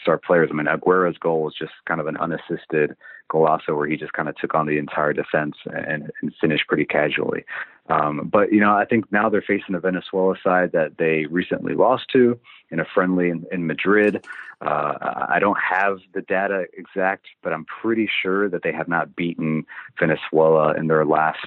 [0.00, 0.48] star players.
[0.50, 2.96] I mean, Aguero's goal was just kind of an unassisted
[3.30, 6.84] golazo where he just kind of took on the entire defense and, and finished pretty
[6.84, 7.44] casually.
[7.88, 11.74] Um, but you know, I think now they're facing a Venezuela side that they recently
[11.74, 12.38] lost to
[12.70, 14.24] in a friendly in, in Madrid.
[14.60, 14.94] Uh,
[15.28, 19.64] I don't have the data exact, but I'm pretty sure that they have not beaten
[19.98, 21.46] Venezuela in their last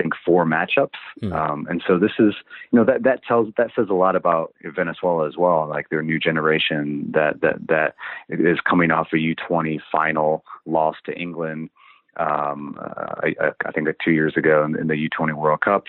[0.00, 0.98] think four matchups.
[1.22, 1.32] Mm.
[1.32, 2.34] Um, and so this is,
[2.70, 6.02] you know, that that tells that says a lot about Venezuela as well, like their
[6.02, 7.94] new generation that that that
[8.28, 11.70] is coming off a U20 final loss to England.
[12.16, 13.34] Um, uh, I,
[13.64, 15.84] I, think two years ago in, in the U20 World Cup.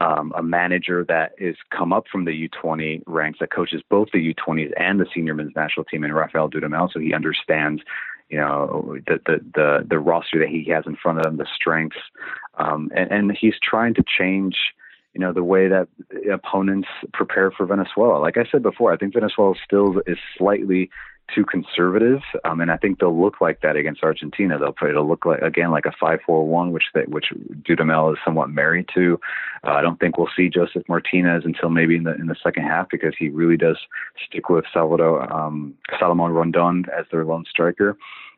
[0.00, 4.34] Um, a manager that is come up from the U20 ranks that coaches both the
[4.34, 7.82] U20s and the senior men's national team in Rafael Dudamel, so he understands
[8.32, 11.46] you know the the the, the roster that he has in front of him, the
[11.54, 11.98] strengths,
[12.56, 14.56] um, and, and he's trying to change
[15.12, 15.86] you know the way that
[16.32, 18.18] opponents prepare for Venezuela.
[18.18, 20.88] Like I said before, I think Venezuela still is slightly
[21.34, 24.58] too conservative, um, and I think they'll look like that against Argentina.
[24.58, 27.26] They'll put it'll look like again like a five-four-one, which they, which
[27.68, 29.18] Dudamel is somewhat married to.
[29.64, 32.64] Uh, I don't think we'll see Josef Martinez until maybe in the in the second
[32.64, 33.78] half because he really does
[34.26, 37.96] stick with Salvador um, Salomon Rondon as their lone striker,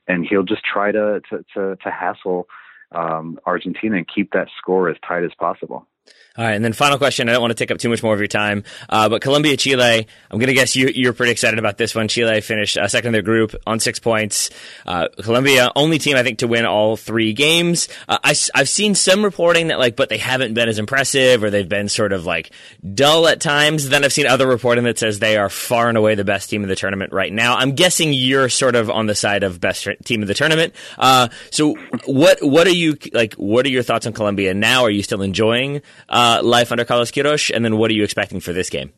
[0.08, 2.46] and he'll just try to to to, to hassle
[2.92, 5.86] um, Argentina and keep that score as tight as possible.
[6.36, 7.28] All right, and then final question.
[7.28, 9.56] I don't want to take up too much more of your time, uh, but Colombia,
[9.56, 10.08] Chile.
[10.32, 12.08] I'm going to guess you, you're pretty excited about this one.
[12.08, 14.50] Chile finished uh, second in their group on six points.
[14.84, 17.88] Uh, Colombia, only team I think to win all three games.
[18.08, 21.50] Uh, I, have seen some reporting that like, but they haven't been as impressive, or
[21.50, 22.50] they've been sort of like
[22.94, 23.88] dull at times.
[23.88, 26.64] Then I've seen other reporting that says they are far and away the best team
[26.64, 27.54] in the tournament right now.
[27.54, 30.74] I'm guessing you're sort of on the side of best team of the tournament.
[30.98, 33.34] Uh, so what what are you like?
[33.34, 34.82] What are your thoughts on Colombia now?
[34.82, 35.80] Are you still enjoying?
[36.08, 38.92] Uh, life under Carlos Queiroz, and then what are you expecting for this game?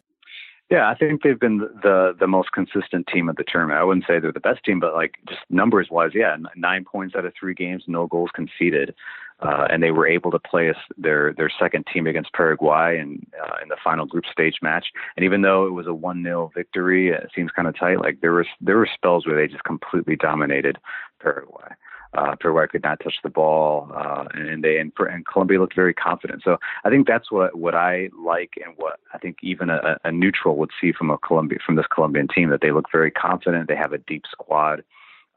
[0.70, 3.78] Yeah, I think they've been the the most consistent team of the tournament.
[3.78, 7.14] I wouldn't say they're the best team, but like just numbers wise, yeah, nine points
[7.14, 8.92] out of three games, no goals conceded,
[9.38, 13.56] uh, and they were able to play their their second team against Paraguay and uh,
[13.62, 14.86] in the final group stage match.
[15.16, 18.00] And even though it was a one 0 victory, it seems kind of tight.
[18.00, 20.78] Like there was there were spells where they just completely dominated
[21.20, 21.68] Paraguay.
[22.14, 25.94] Uh, Paraguay could not touch the ball, uh, and they and, and Colombia looked very
[25.94, 26.42] confident.
[26.42, 30.12] So I think that's what what I like, and what I think even a, a
[30.12, 33.68] neutral would see from a Colombia from this Colombian team that they look very confident.
[33.68, 34.82] They have a deep squad.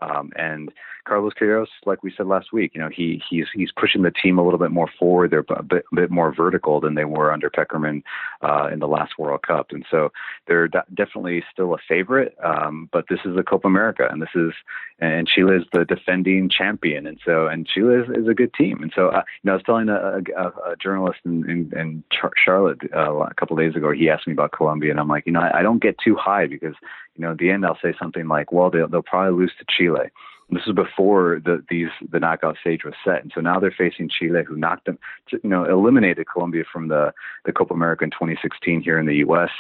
[0.02, 0.72] Um, and
[1.06, 4.38] Carlos Queiroz, like we said last week, you know, he he's he's pushing the team
[4.38, 5.32] a little bit more forward.
[5.32, 8.04] They're a bit, a bit more vertical than they were under Pekerman
[8.42, 10.12] uh, in the last World Cup, and so
[10.48, 12.36] they're d- definitely still a favorite.
[12.44, 14.54] Um, but this is a Copa America, and this is
[15.00, 18.82] and Chile is the defending champion, and so and Chile is, is a good team,
[18.84, 22.04] and so uh, you know, I was telling a, a, a journalist in, in, in
[22.12, 23.92] Char- Charlotte uh, a couple of days ago.
[23.92, 26.16] He asked me about Colombia, and I'm like, you know, I, I don't get too
[26.16, 26.76] high because
[27.20, 29.66] you know, at the end I'll say something like, well, they'll, they'll probably lose to
[29.70, 30.10] Chile.
[30.52, 34.10] This is before the these the knockout stage was set, and so now they're facing
[34.10, 34.98] Chile, who knocked them,
[35.32, 37.14] you know, eliminated Colombia from the
[37.46, 39.52] the Copa America in 2016 here in the U.S.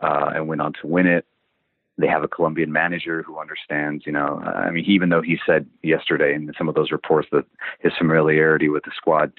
[0.00, 1.26] Uh, and went on to win it.
[1.98, 5.66] They have a Colombian manager who understands, you know, I mean, even though he said
[5.82, 7.44] yesterday in some of those reports that
[7.80, 9.32] his familiarity with the squad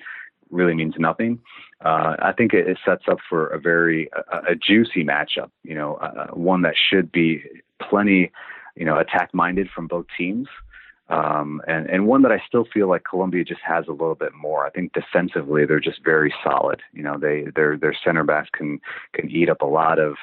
[0.52, 1.40] really means nothing.
[1.84, 5.50] Uh, I think it, it, sets up for a very a, a juicy matchup.
[5.64, 7.44] You know, uh, one that should be
[7.82, 8.32] plenty,
[8.76, 10.48] you know, attack minded from both teams.
[11.12, 14.34] Um, and, and one that I still feel like Colombia just has a little bit
[14.34, 14.66] more.
[14.66, 16.82] I think defensively they're just very solid.
[16.94, 18.80] You know, they their their center backs can
[19.14, 20.16] can eat up a lot of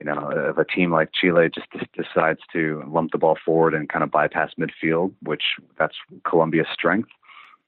[0.00, 3.88] you know, if a team like Chile just decides to lump the ball forward and
[3.88, 5.42] kind of bypass midfield, which
[5.78, 5.94] that's
[6.24, 7.08] Colombia's strength,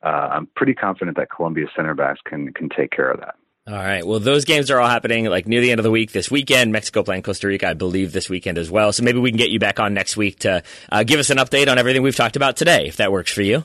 [0.03, 3.37] uh, I'm pretty confident that Colombia's center backs can can take care of that.
[3.69, 4.07] All right.
[4.07, 6.73] Well, those games are all happening like near the end of the week this weekend.
[6.73, 8.95] Mexico playing Costa Rica, I believe, this weekend as well.
[8.95, 11.37] So maybe we can get you back on next week to uh, give us an
[11.37, 13.65] update on everything we've talked about today, if that works for you.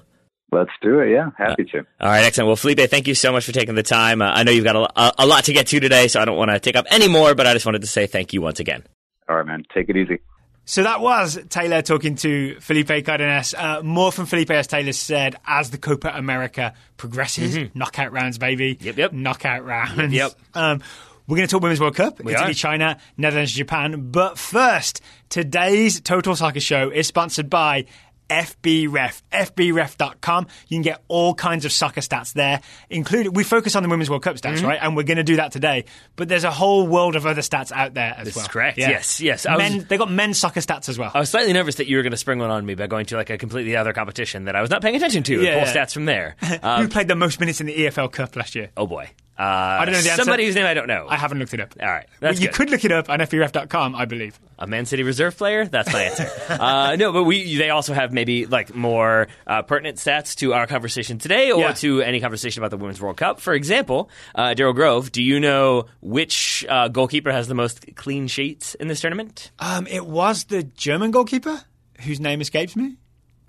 [0.52, 1.10] Let's do it.
[1.10, 1.80] Yeah, happy to.
[2.02, 2.48] all right, excellent.
[2.48, 4.22] Well, Felipe, thank you so much for taking the time.
[4.22, 6.38] Uh, I know you've got a, a, lot to get to today, so I don't
[6.38, 8.60] want to take up any more, but I just wanted to say thank you once
[8.60, 8.84] again.
[9.30, 9.64] All right, man.
[9.74, 10.20] Take it easy.
[10.66, 13.54] So that was Taylor talking to Felipe Cardenas.
[13.54, 17.58] Uh, more from Felipe, as Taylor said, as the Copa America progresses.
[17.58, 17.78] Mm-hmm.
[17.78, 18.78] Knockout rounds, baby.
[18.80, 19.12] Yep, yep.
[19.12, 20.14] Knockout rounds.
[20.14, 20.32] Yep.
[20.54, 20.82] Um,
[21.28, 22.54] we're going to talk Women's World Cup, we Italy, are.
[22.54, 24.12] China, Netherlands, Japan.
[24.12, 27.86] But first, today's Total Soccer Show is sponsored by
[28.34, 30.48] FBref, fbref.com.
[30.68, 34.10] You can get all kinds of soccer stats there, including we focus on the Women's
[34.10, 34.66] World Cup stats, mm-hmm.
[34.66, 34.80] right?
[34.82, 35.86] And we're going to do that today.
[36.16, 38.46] But there's a whole world of other stats out there as this well.
[38.46, 38.78] Is correct.
[38.80, 38.90] Yeah.
[38.90, 39.46] Yes, yes.
[39.46, 41.12] Men, was, they got men's soccer stats as well.
[41.14, 43.06] I was slightly nervous that you were going to spring one on me by going
[43.08, 45.42] to like a completely other competition that I was not paying attention to.
[45.42, 45.74] Yeah, pull yeah.
[45.74, 46.36] stats from there.
[46.64, 48.70] Um, Who played the most minutes in the EFL Cup last year?
[48.78, 49.10] Oh boy.
[49.38, 50.24] Uh, I don't know the answer.
[50.24, 51.08] Somebody whose name I don't know.
[51.10, 51.74] I haven't looked it up.
[51.82, 52.08] All right.
[52.22, 54.40] Well, you could look it up on FBref.com, I believe.
[54.60, 55.66] A Man City reserve player?
[55.66, 56.30] That's my answer.
[56.50, 60.68] uh, no, but we they also have maybe like more uh, pertinent stats to our
[60.68, 61.74] conversation today or yeah.
[61.74, 63.40] to any conversation about the Women's World Cup.
[63.40, 68.28] For example, uh, Daryl Grove, do you know which uh, goalkeeper has the most clean
[68.28, 69.52] sheets in this tournament?
[69.58, 71.60] Um, it was the German goalkeeper
[72.02, 72.98] whose name escapes me.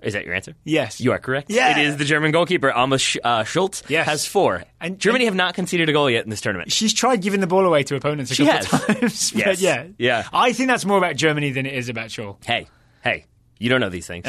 [0.05, 0.55] Is that your answer?
[0.65, 1.01] Yes.
[1.01, 1.51] You are correct.
[1.51, 1.79] Yeah.
[1.79, 4.07] It is the German goalkeeper, Alma Sch- uh, Schult, yes.
[4.07, 4.65] has four.
[4.81, 6.73] And Germany and have not conceded a goal yet in this tournament.
[6.73, 8.87] She's tried giving the ball away to opponents a she couple has.
[9.01, 9.33] times.
[9.35, 9.61] yes.
[9.61, 9.87] yeah.
[9.99, 10.29] Yeah.
[10.33, 12.37] I think that's more about Germany than it is about Shaw.
[12.45, 12.69] Hey,
[13.03, 13.27] hey,
[13.59, 14.27] you don't know these things.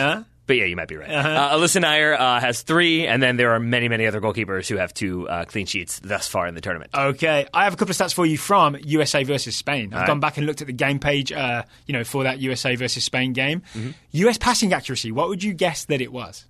[0.48, 1.10] But yeah, you might be right.
[1.10, 1.28] Uh-huh.
[1.28, 4.78] Uh, Alyssa Naeher uh, has three, and then there are many, many other goalkeepers who
[4.78, 6.92] have two uh, clean sheets thus far in the tournament.
[6.94, 9.94] Okay, I have a couple of stats for you from USA versus Spain.
[9.94, 10.22] I've All gone right.
[10.22, 13.34] back and looked at the game page, uh, you know, for that USA versus Spain
[13.34, 13.62] game.
[13.74, 13.92] Mm-hmm.
[14.12, 15.12] US passing accuracy.
[15.12, 16.46] What would you guess that it was?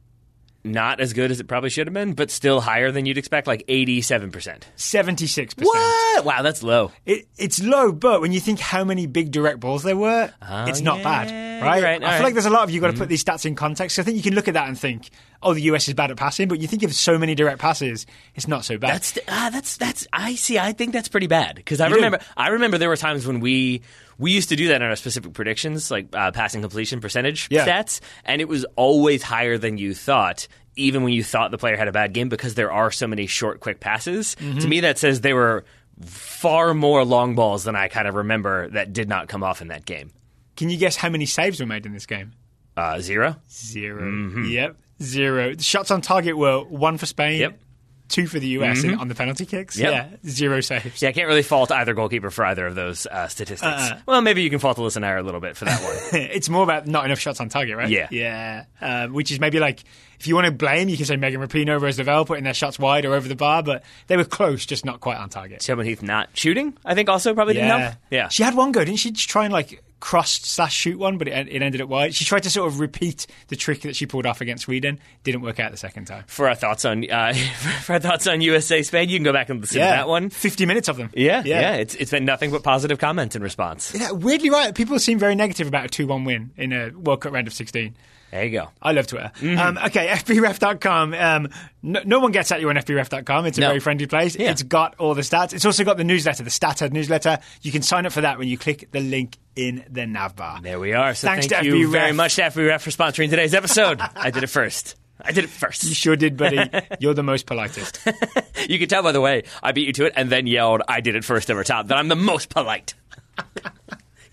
[0.66, 3.46] Not as good as it probably should have been, but still higher than you'd expect,
[3.46, 4.64] like 87%.
[4.76, 5.64] 76%.
[5.64, 6.26] What?
[6.26, 6.92] Wow, that's low.
[7.06, 10.66] It, it's low, but when you think how many big direct balls there were, Oh,
[10.66, 11.84] it's not yeah, bad, right?
[11.84, 12.24] right, I feel right.
[12.24, 13.96] like there's a lot of you got to put these stats in context.
[13.96, 15.10] So I think you can look at that and think,
[15.44, 18.06] oh, the US is bad at passing, but you think of so many direct passes,
[18.34, 18.96] it's not so bad.
[18.96, 20.08] That's ah, that's that's.
[20.12, 20.58] I see.
[20.58, 21.96] I think that's pretty bad because I You do?
[21.98, 22.20] remember.
[22.36, 23.82] I remember there were times when we
[24.18, 27.66] we used to do that in our specific predictions, like uh, passing completion percentage Yeah.
[27.68, 30.48] stats, and it was always higher than you thought.
[30.78, 33.28] Even when you thought the player had a bad game, because there are so many
[33.28, 34.36] short, quick passes.
[34.40, 34.60] Mm-hmm.
[34.60, 35.64] To me, that says they were
[36.04, 39.70] far more long balls than I kind of remember that did not come off in
[39.70, 40.12] that game.
[40.58, 42.34] Can you guess how many saves were made in this game?
[42.76, 43.38] Uh, zero.
[43.50, 44.46] 0 Mm-hmm.
[44.46, 45.56] Yep, zero.
[45.56, 47.60] The shots on target were one for Spain, Yep.
[48.08, 48.22] Mm-hmm.
[48.22, 49.78] two for the US in, on the penalty kicks.
[49.78, 49.92] Yep.
[49.92, 51.02] Yeah, zero saves.
[51.02, 53.64] Yeah, I can't really fault either goalkeeper for either of those uh, statistics.
[53.64, 54.00] Uh-uh.
[54.06, 56.22] Well, maybe you can fault Alyssa Naeher a little bit for that one.
[56.22, 57.90] it's more about not enough shots on target, right?
[57.90, 58.08] Yeah.
[58.12, 58.66] Yeah.
[58.82, 59.84] Um, which is maybe like,
[60.20, 62.80] if you want to blame, you can say Megan Rapinoe, Rose Lavelle putting their shots
[62.80, 65.62] wide or over the bar, but they were close, just not quite on target.
[65.62, 67.96] Shelburne Heath not shooting, I think also probably didn't help.
[68.10, 68.30] Yeah.
[68.30, 69.14] She had one go, didn't she?
[69.14, 72.14] She try and like cross slash shoot one, but it, it ended up wide.
[72.14, 75.00] She tried to sort of repeat the trick that she pulled off against Sweden.
[75.24, 76.24] Didn't work out the second time.
[76.28, 77.34] for our thoughts on uh,
[77.84, 80.30] for our thoughts on USA Spain, you can go back and listen to that one.
[80.30, 81.10] 50 minutes of them.
[81.14, 83.96] Yeah, yeah, It's it's been nothing but positive comments in response.
[83.96, 84.76] Yeah, weirdly right.
[84.76, 87.54] People seem very negative about a 2 1 win in a World Cup round of
[87.54, 87.96] 16.
[88.32, 88.70] There you go.
[88.82, 89.32] I love Twitter.
[89.40, 89.58] Mm-hmm.
[89.60, 91.14] Um, okay, FBref.com.
[91.14, 91.50] Um,
[91.82, 93.46] no, no one gets at you on FBref.com.
[93.46, 93.68] It's a No.
[93.68, 94.36] very friendly place.
[94.36, 94.52] Yeah.
[94.52, 95.54] It's got all the stats.
[95.54, 97.40] It's also got the newsletter, the Stathead newsletter.
[97.62, 100.60] You can sign up for that when you click the link in the nav bar.
[100.62, 101.14] There we are.
[101.14, 102.16] So Thanks thank to you FB very Ref.
[102.16, 104.02] much to FB Ref for sponsoring today's episode.
[104.02, 104.96] I did it first.
[105.24, 105.86] I did it first.
[105.86, 106.60] You sure did, buddy.
[107.00, 108.00] You're the most politest.
[108.68, 111.00] You can tell by the way I beat you to it and then yelled, I
[111.00, 112.96] did it first over top, that I'm the most polite.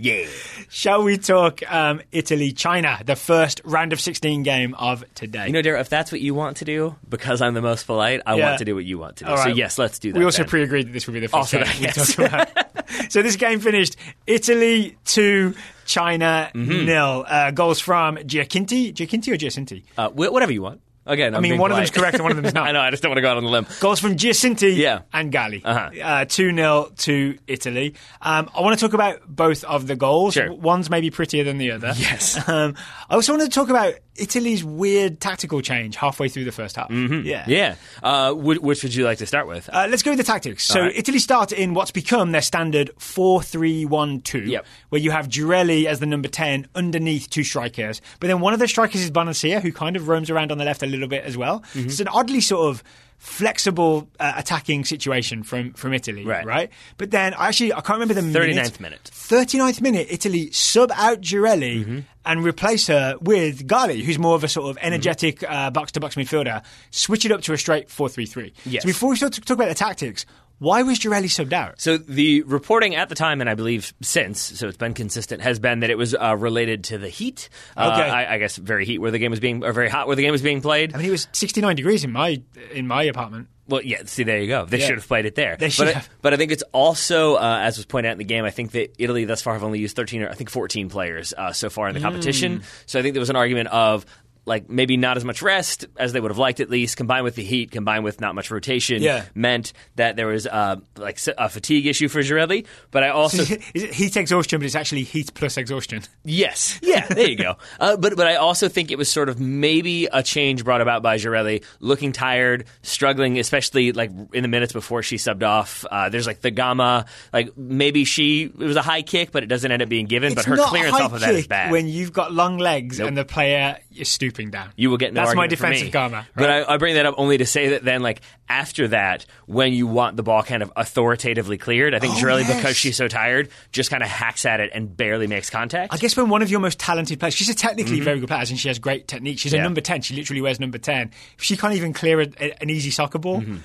[0.03, 0.27] Yeah.
[0.69, 5.47] Shall we talk um, Italy China, the first round of 16 game of today?
[5.47, 8.21] You know, Daryl, if that's what you want to do, because I'm the most polite,
[8.27, 8.47] I Yeah.
[8.49, 9.31] want to do what you want to do.
[9.31, 9.57] All So right.
[9.57, 10.19] yes, let's do that.
[10.19, 12.15] we also pre-agreed that this would be the first Also game that, we yes.
[12.17, 13.13] talked about.
[13.13, 13.97] so this game finished
[14.27, 15.55] Italy two,
[15.87, 16.87] China Mm-hmm.
[16.87, 17.25] nil.
[17.29, 19.83] Uh, goals from Giacinti, Giacinti or Giacinti?
[19.99, 20.81] uh, whatever you want.
[21.05, 22.69] Again, I mean, one of them's correct and one of them's not.
[22.69, 22.81] I know.
[22.81, 23.67] I just don't want to go out on the limb.
[23.81, 25.01] Goals from Giacinti Yeah.
[25.13, 25.61] and Galli.
[25.65, 25.91] Uh-huh.
[26.01, 27.95] Uh, 2 0 to Italy.
[28.21, 30.35] Um, I want to talk about both of the goals.
[30.35, 30.53] Sure.
[30.53, 31.93] One's maybe prettier than the other.
[31.97, 32.49] Yes.
[32.49, 32.77] Um,
[33.11, 36.89] I also wanted to talk about Italy's weird tactical change halfway through the first half.
[36.91, 37.27] Mm-hmm.
[37.27, 37.45] Yeah.
[37.47, 37.75] Yeah.
[38.03, 39.71] Uh, which, which would you like to start with?
[39.73, 40.65] Uh, let's go with the tactics.
[40.65, 40.97] So All right.
[40.97, 44.49] Italy start in what's become their standard 4-3-1-2,
[44.91, 48.01] where you have Girelli as the number 10 underneath two strikers.
[48.21, 50.65] But then one of the strikers is Bonansea, who kind of roams around on the
[50.65, 51.61] left a little bit as well.
[51.75, 51.87] Mm-hmm.
[51.87, 52.83] It's an oddly sort of
[53.27, 56.45] flexible uh, attacking situation from, from Italy, Right.
[56.45, 56.71] right?
[56.99, 59.11] But then, I actually, I can't remember the 39th minute.
[59.15, 61.99] 39th minute, Italy sub out Girelli Mm-hmm.
[62.27, 66.63] and replace her with Galli, who's more of a sort of energetic uh, box-to-box midfielder.
[66.91, 68.53] Switch it up to a straight 4-3-3.
[68.67, 68.83] Yes.
[68.83, 70.27] So before we start to talk about the tactics,
[70.63, 71.81] why was Girelli so out?
[71.81, 75.59] So the reporting at the time, and I believe since, so it's been consistent, has
[75.59, 77.49] been that it was uh, related to the heat.
[77.77, 78.09] Uh, Okay.
[78.09, 80.23] I, I guess very heat where the game was being, or very hot where the
[80.23, 80.95] game was being played.
[80.95, 82.41] I mean, it was 69 degrees in my
[82.73, 83.49] in my apartment.
[83.69, 84.03] Well, yeah.
[84.07, 84.65] See, there you go.
[84.67, 84.87] They Yeah.
[84.87, 85.57] should have played it there.
[85.57, 86.11] They should but, I- have.
[86.21, 88.73] but I think it's also, uh, as was pointed out in the game, I think
[88.73, 91.71] that Italy thus far have only used 13 or I think 14 players uh, so
[91.71, 92.03] far in the Mm.
[92.03, 92.63] competition.
[92.87, 94.05] So I think there was an argument of
[94.45, 97.37] like maybe not as much rest as they would have liked at least combined with
[97.37, 99.25] the heat combined with not much rotation Yeah.
[99.35, 104.17] meant that there was uh, like a fatigue issue for Girelli but I also heat
[104.17, 106.03] exhaustion, but it's actually heat plus exhaustion.
[106.25, 106.79] Yes.
[106.93, 107.57] Yeah, there you go.
[107.81, 111.03] Uh, but but I also think it was sort of maybe a change brought about
[111.03, 115.85] by Girelli, looking tired, struggling, especially like in the minutes before she subbed off.
[115.91, 119.47] Uh, there's like the gamma, like maybe she it was a high kick, but it
[119.47, 120.33] doesn't end up being given.
[120.33, 121.71] It's but her clearance off of that is bad.
[121.71, 123.09] when you've got long legs Nope.
[123.09, 124.71] and the player is stooping down.
[124.77, 125.91] you will get no That's my defensive me.
[125.93, 126.27] karma.
[126.35, 126.51] But?
[126.51, 129.87] I, I bring that up only to say that then, like after that, when you
[129.87, 132.57] want the ball kind of authoritatively cleared, I think Oh, Girelli, yes.
[132.57, 135.93] because she's so tired, just kind of hacks at it and barely makes contact.
[135.93, 138.41] I guess when one of your most talented players, she's a technically very good player,
[138.49, 139.39] and she has great technique.
[139.39, 139.65] She's a Mm-hmm.
[139.65, 140.03] Number 10.
[140.03, 141.11] She literally wears number 10.
[141.39, 143.57] If she can't even clear a, a- an easy soccer ball, Mm-hmm.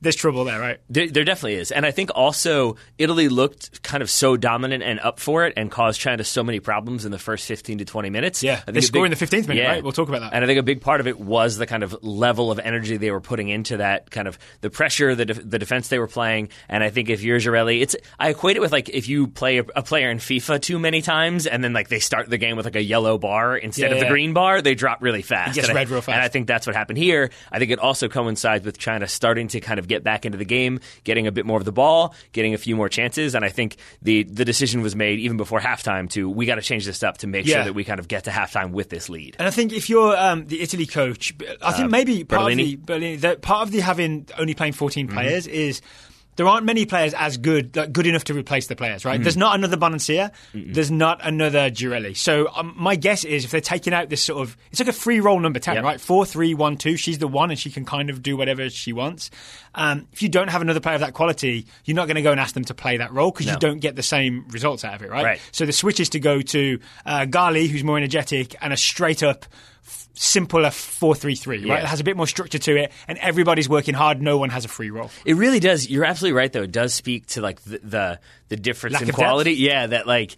[0.00, 0.78] There's trouble there, right?
[0.90, 5.00] There, there definitely is, and I think also Italy looked kind of so dominant and
[5.00, 8.10] up for it, and caused China so many problems in the first fifteen to twenty
[8.10, 8.42] minutes.
[8.42, 9.68] Yeah, they a score big- in the 15th minute, yeah.
[9.72, 9.82] right?
[9.82, 10.32] We'll talk about that.
[10.34, 12.96] And I think a big part of it was the kind of level of energy
[12.96, 16.06] they were putting into that kind of the pressure, the def- the defense they were
[16.08, 16.50] playing.
[16.68, 19.58] And I think if you're Girelli, it's I equate it with like if you play
[19.58, 22.56] a, a player in FIFA too many times, and then like they start the game
[22.56, 25.54] with like a yellow bar instead Yeah, of the green bar, they drop really fast.
[25.54, 26.14] gets And I- real fast.
[26.14, 27.30] And I think that's what happened here.
[27.50, 30.44] I think it also coincides with China starting to kind of get back into the
[30.44, 33.48] game, getting a bit more of the ball, getting a few more chances, and I
[33.48, 37.02] think the the decision was made even before halftime to we got to change this
[37.02, 37.56] up to make Yeah.
[37.56, 39.36] sure that we kind of get to halftime with this lead.
[39.38, 43.38] And I think if you're um, the Italy coach, I think maybe part of, the,
[43.40, 45.14] part of the having only playing 14 Mm-hmm.
[45.16, 45.80] players is
[46.36, 49.20] there aren't many players as good, like, good enough to replace the players, right?
[49.22, 50.30] There's not another Bonansea.
[50.54, 52.14] There's not another Girelli.
[52.16, 54.92] So um, my guess is if they're taking out this sort of, it's like a
[54.92, 55.84] free roll number 10, Yep.
[55.84, 56.00] right?
[56.00, 56.96] Four, three, one, two.
[56.96, 59.30] She's the one and she can kind of do whatever she wants.
[59.74, 62.30] Um, if you don't have another player of that quality, you're not going to go
[62.32, 63.52] and ask them to play that role because No.
[63.54, 65.24] you don't get the same results out of it, right?
[65.24, 65.40] Right.
[65.52, 69.22] So the switch is to go to uh, Galli, who's more energetic, and a straight
[69.22, 69.46] up,
[70.16, 71.58] simpler four three three.
[71.58, 71.78] Right, Yeah.
[71.78, 74.20] it has a bit more structure to it, and everybody's working hard.
[74.20, 75.10] No one has a free roll.
[75.24, 75.88] It really does.
[75.88, 76.62] You're absolutely right, though.
[76.64, 79.52] It does speak to like the the, the difference Lack in quality.
[79.52, 79.60] depth.
[79.60, 80.36] Yeah, that like.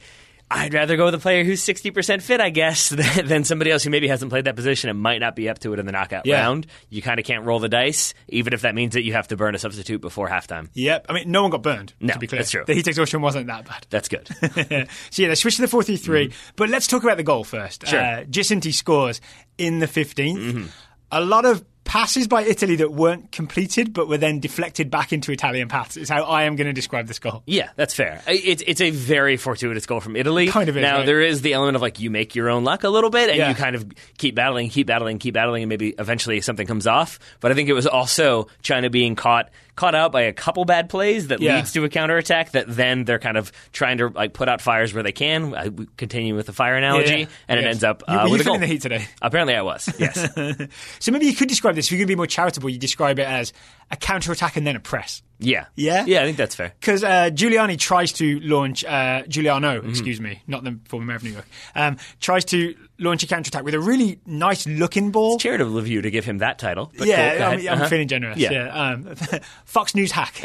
[0.50, 2.88] I'd rather go with a player who's 60% fit, I guess,
[3.24, 5.72] than somebody else who maybe hasn't played that position and might not be up to
[5.74, 6.40] it in the knockout Yeah.
[6.40, 6.66] round.
[6.88, 9.36] You kind of can't roll the dice, even if that means that you have to
[9.36, 10.70] burn a substitute before halftime.
[10.74, 11.06] Yep.
[11.08, 11.92] I mean, no one got burned.
[12.00, 12.64] No, to be clear, that's true.
[12.66, 13.86] The heat exhaustion wasn't that bad.
[13.90, 14.26] That's good.
[15.10, 16.32] so yeah, they switched to the four three three.
[16.56, 17.86] But let's talk about the goal first.
[17.86, 18.00] Sure.
[18.00, 18.24] Uh,
[18.72, 19.20] scores
[19.58, 20.70] in the 15th.
[21.10, 25.32] A lot of passes by Italy that weren't completed, but were then deflected back into
[25.32, 25.96] Italian paths.
[25.96, 27.42] Is how I am going to describe this goal.
[27.46, 28.22] Yeah, that's fair.
[28.28, 30.46] It's it's a very fortuitous goal from Italy.
[30.48, 31.06] Kind of is, Now right?
[31.06, 33.38] there is the element of like you make your own luck a little bit, and
[33.38, 33.48] Yeah.
[33.48, 33.86] you kind of
[34.18, 37.18] keep battling, keep battling, keep battling, and maybe eventually something comes off.
[37.40, 40.88] But I think it was also China being caught caught out by a couple bad
[40.88, 41.54] plays that Yeah.
[41.56, 44.92] leads to a counterattack that then they're kind of trying to like put out fires
[44.92, 45.54] where they can.
[45.54, 47.26] I continue with the fire analogy, Yeah.
[47.46, 48.54] and it ends up You- uh, were with you a goal.
[48.54, 49.06] feeling the heat today?
[49.22, 49.88] Apparently, I was.
[49.98, 50.28] Yes.
[50.98, 53.18] So maybe you could describe this, if you're going to be more charitable, you describe
[53.18, 53.52] it as
[53.90, 55.22] a counter attack and then a press.
[55.40, 55.66] Yeah.
[55.76, 56.04] Yeah?
[56.04, 56.72] Yeah, I think that's fair.
[56.80, 59.88] Because uh, Giuliani tries to launch, uh, Giugliano, Mm-hmm.
[59.90, 63.48] excuse me, not the former mayor of New York, um, tries to launch a counter
[63.48, 65.38] attack with a really nice looking ball.
[65.38, 66.92] Charitable of you to give him that title.
[66.98, 67.60] But yeah, cool, I'm.
[67.60, 67.88] I'm Uh-huh.
[67.88, 68.36] feeling generous.
[68.38, 68.50] Yeah.
[68.52, 69.14] Yeah, Um,
[69.64, 70.34] Fox News hack,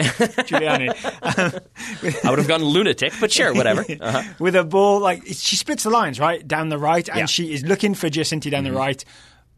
[0.48, 0.94] Giuliani,
[2.24, 3.84] I would have gone lunatic, but sure, whatever.
[4.00, 4.24] Uh-huh.
[4.40, 7.24] with a ball like she splits the lines right down the right, and Yeah.
[7.24, 7.28] Mm-hmm.
[7.28, 9.04] she is looking for Giacinti down the right.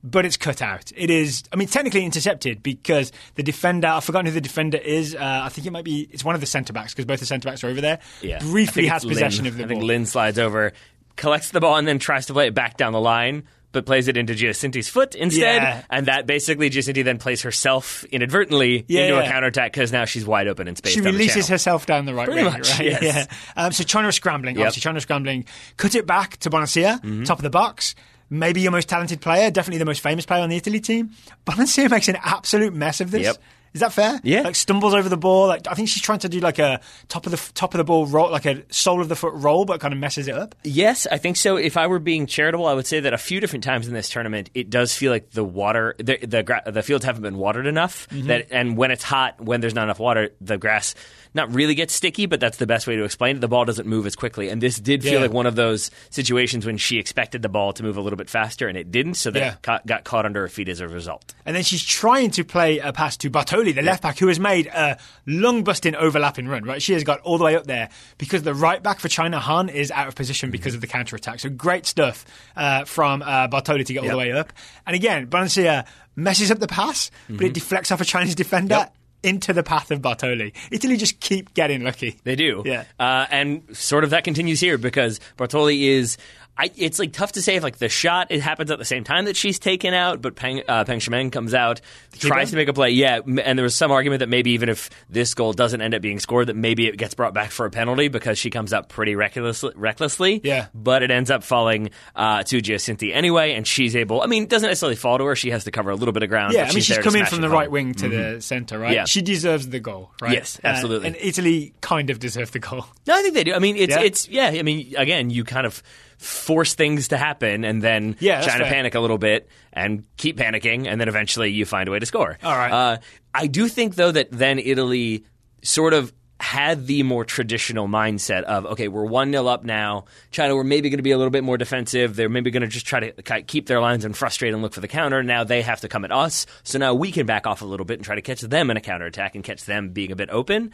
[0.07, 0.91] But it's cut out.
[0.95, 5.15] It is, I mean, technically intercepted because the defender, I've forgotten who the defender is.
[5.15, 7.25] Uh, I think it might be, it's one of the centre backs because both the
[7.25, 7.99] centre backs are over there.
[8.21, 8.37] Yeah.
[8.39, 9.69] Briefly has possession of the I ball.
[9.77, 10.73] think Lynn slides over,
[11.15, 14.07] collects the ball, and then tries to play it back down the line, but plays
[14.07, 15.61] it into Giacinti's foot instead.
[15.63, 15.81] Yeah.
[15.89, 19.31] And that basically Giacinti then plays herself inadvertently Yeah, into a yeah.
[19.31, 20.93] counterattack because now she's wide open in space.
[20.93, 22.91] She releases herself down the right Pretty wing, much, right?
[23.01, 23.03] yes.
[23.03, 23.25] Yeah.
[23.65, 24.55] Um, so China was scrambling.
[24.55, 24.61] Yep.
[24.67, 25.45] Obviously, China was scrambling.
[25.77, 27.23] Cut it back to Bonansea, Mm-hmm.
[27.23, 27.95] top of the box.
[28.29, 31.11] Maybe your most talented player, definitely the most famous player on the Italy team.
[31.45, 33.23] Bonansea makes an absolute mess of this.
[33.23, 33.37] Yep.
[33.75, 34.21] Is that fair?
[34.23, 34.39] Yeah.
[34.39, 35.47] Like stumbles over the ball.
[35.47, 37.83] Like I think she's trying to do like a top of the top of the
[37.83, 40.55] ball roll, like a sole of the foot roll, but kind of messes it up.
[40.63, 41.57] Yes, I think so.
[41.57, 44.07] If I were being charitable, I would say that a few different times in this
[44.07, 48.07] tournament, it does feel like the water, the the, the fields haven't been watered enough.
[48.07, 48.27] Mm-hmm.
[48.27, 50.95] That and when it's hot, when there's not enough water, the grass
[51.35, 53.39] not really gets sticky, but that's the best way to explain it.
[53.41, 55.19] The ball doesn't move as quickly, and this did feel Yeah.
[55.19, 58.29] like one of those situations when she expected the ball to move a little bit
[58.29, 59.53] faster, and it didn't, so that Yeah.
[59.61, 61.33] ca- got caught under her feet as a result.
[61.45, 64.39] And then she's trying to play a pass to Bartoli, the left back, who has
[64.39, 66.81] made a lung busting overlapping run, right?
[66.81, 69.69] She has got all the way up there because the right back for China, Han,
[69.69, 71.39] is out of position because of the counter attack.
[71.41, 72.25] So great stuff
[72.55, 74.53] uh, from uh, Bartoli to get all the way up.
[74.87, 78.75] And again, Bonansea messes up the pass, but it deflects off a Chinese defender.
[78.75, 78.95] Yep.
[79.25, 80.53] Into the path of Bartoli.
[80.71, 82.17] Italy just keep getting lucky.
[82.23, 82.61] They do.
[82.65, 82.83] Yeah.
[82.99, 86.17] Uh, and sort of that continues here because Bartoli is.
[86.57, 89.03] I, it's like tough to say if like the shot it happens at the same
[89.03, 91.81] time that she's taken out, but Peng, uh, Peng comes out,
[92.17, 92.91] tries to make a play.
[92.91, 96.01] Yeah, and there was some argument that maybe even if this goal doesn't end up
[96.01, 98.87] being scored, that maybe it gets brought back for a penalty because she comes up
[98.89, 100.39] pretty reckless, recklessly.
[100.43, 100.67] Yeah.
[100.73, 104.21] but it ends up falling uh, to Giacinti anyway, and she's able.
[104.21, 106.23] I mean, it doesn't necessarily fall to her; she has to cover a little bit
[106.23, 106.53] of ground.
[106.53, 107.57] Yeah, I mean, she's to coming from the home.
[107.57, 108.93] right wing to the centre, right?
[108.93, 109.05] Yeah.
[109.05, 110.31] She deserves the goal, right?
[110.33, 111.07] Yes, Uh, absolutely.
[111.07, 112.85] and Italy kind of deserve the goal.
[113.07, 113.53] No, I think they do.
[113.53, 114.01] I mean, it's Yeah?
[114.01, 114.47] it's yeah.
[114.47, 115.83] I mean, again, you kind of
[116.17, 118.73] force things to happen, and then Yeah, China fair.
[118.73, 122.05] panic a little bit and keep panicking, and then eventually you find a way to
[122.05, 122.37] score.
[122.43, 122.71] All right.
[122.71, 122.97] Uh,
[123.33, 125.25] I do think though that then Italy
[125.63, 130.03] sort of had the more traditional mindset of okay, we're one 0 up now.
[130.31, 132.15] China, we're maybe going to be a little bit more defensive.
[132.17, 134.81] They're maybe going to just try to keep their lines and frustrate and look for
[134.81, 135.23] the counter.
[135.23, 137.85] Now they have to come at us, so now we can back off a little
[137.85, 140.29] bit and try to catch them in a counterattack and catch them being a bit
[140.29, 140.73] open.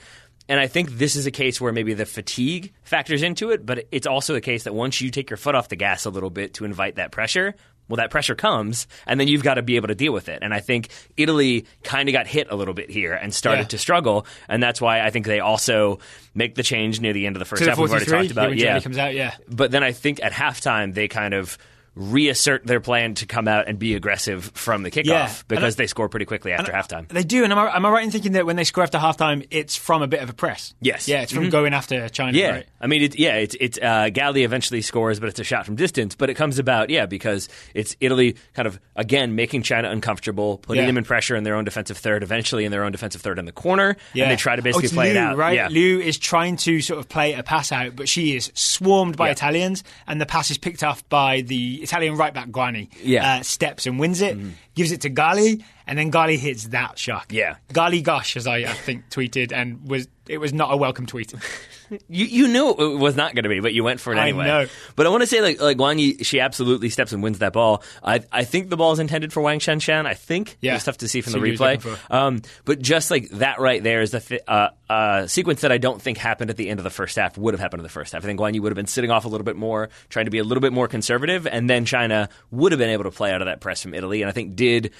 [0.52, 3.86] And I think this is a case where maybe the fatigue factors into it, but
[3.90, 6.30] it's also a case that once you take your foot off the gas a little
[6.30, 7.56] bit to invite that pressure,
[7.88, 10.40] well, that pressure comes, and then you've got to be able to deal with it.
[10.42, 13.68] And I think Italy kind of got hit a little bit here and started Yeah.
[13.68, 16.00] to struggle, and that's why I think they also
[16.36, 17.78] make the change near the end of the first half.
[17.78, 18.82] We've already talked about, yeah.
[18.82, 19.36] Comes out, yeah.
[19.50, 21.58] But then I think at halftime they kind of
[21.96, 25.34] reassert their plan to come out and be aggressive from the kickoff Yeah.
[25.48, 27.08] Because I- they score pretty quickly after halftime.
[27.10, 28.98] They do, and am I, am I right in thinking that when they score after
[28.98, 30.74] halftime, it's from a bit of a press?
[30.80, 31.08] Yes.
[31.08, 32.66] Yeah, it's from going after China, Yeah, right?
[32.80, 35.76] I mean, it, yeah, it's it's uh, Galli eventually scores, but it's a shot from
[35.76, 36.16] distance.
[36.16, 40.84] But it comes about, yeah, because it's Italy kind of again making China uncomfortable, putting
[40.84, 40.88] Yeah.
[40.88, 43.46] them in pressure in their own defensive third, eventually in their own defensive third in
[43.46, 44.24] the corner, Yeah.
[44.24, 45.38] and they try to Oh, basically it's play Liu, it out.
[45.38, 45.56] Right?
[45.56, 45.68] Yeah.
[45.68, 49.30] Liu is trying to sort of play a pass out, but she is swarmed by.
[49.32, 52.90] Italians, and the pass is picked off by the Italian right back Guagni.
[53.04, 53.36] Yeah.
[53.38, 54.38] Uh, steps and wins it,
[54.76, 57.28] gives it to Galli, and then Galli hits that shot.
[57.32, 57.56] Yeah.
[57.74, 61.34] Galli gosh, as I, I think tweeted, and was it was not a welcome tweet.
[62.08, 64.30] You you knew it was not going to be, but you went for it I
[64.30, 64.46] anyway.
[64.46, 64.66] know.
[64.96, 67.84] But I want to say like like Guagni, she absolutely steps and wins that ball.
[68.02, 70.06] I I think the ball is intended for Wang Shanshan.
[70.06, 70.76] I think Yeah.
[70.76, 72.00] it's tough to see from See the what he was replay.
[72.16, 76.02] Um, but just like that right there is the uh, uh, sequence that I don't
[76.02, 78.14] think happened at the end of the first half would have happened in the first
[78.14, 78.24] half.
[78.24, 80.38] I think Guagni would have been sitting off a little bit more, trying to be
[80.40, 83.42] a little bit more conservative, and then China would have been able to play out
[83.42, 84.94] of that press from Italy, and I think did.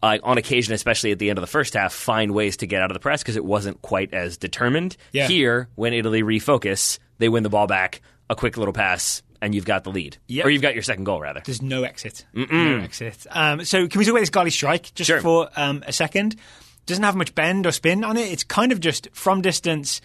[0.00, 2.80] Uh, on occasion, especially at the end of the first half, find ways to get
[2.82, 4.96] out of the press because it wasn't quite as determined.
[5.12, 5.26] Yeah.
[5.26, 9.64] Here, when Italy refocus, they win the ball back, a quick little pass, and you've
[9.64, 10.46] got the lead, Yep.
[10.46, 11.42] or you've got your second goal rather.
[11.44, 12.24] There's no exit.
[12.32, 13.26] No exit.
[13.30, 15.20] Um, so can we talk about this Galli strike just Sure.
[15.20, 16.36] for um, a second?
[16.86, 18.30] Doesn't have much bend or spin on it.
[18.32, 20.00] It's kind of just from distance,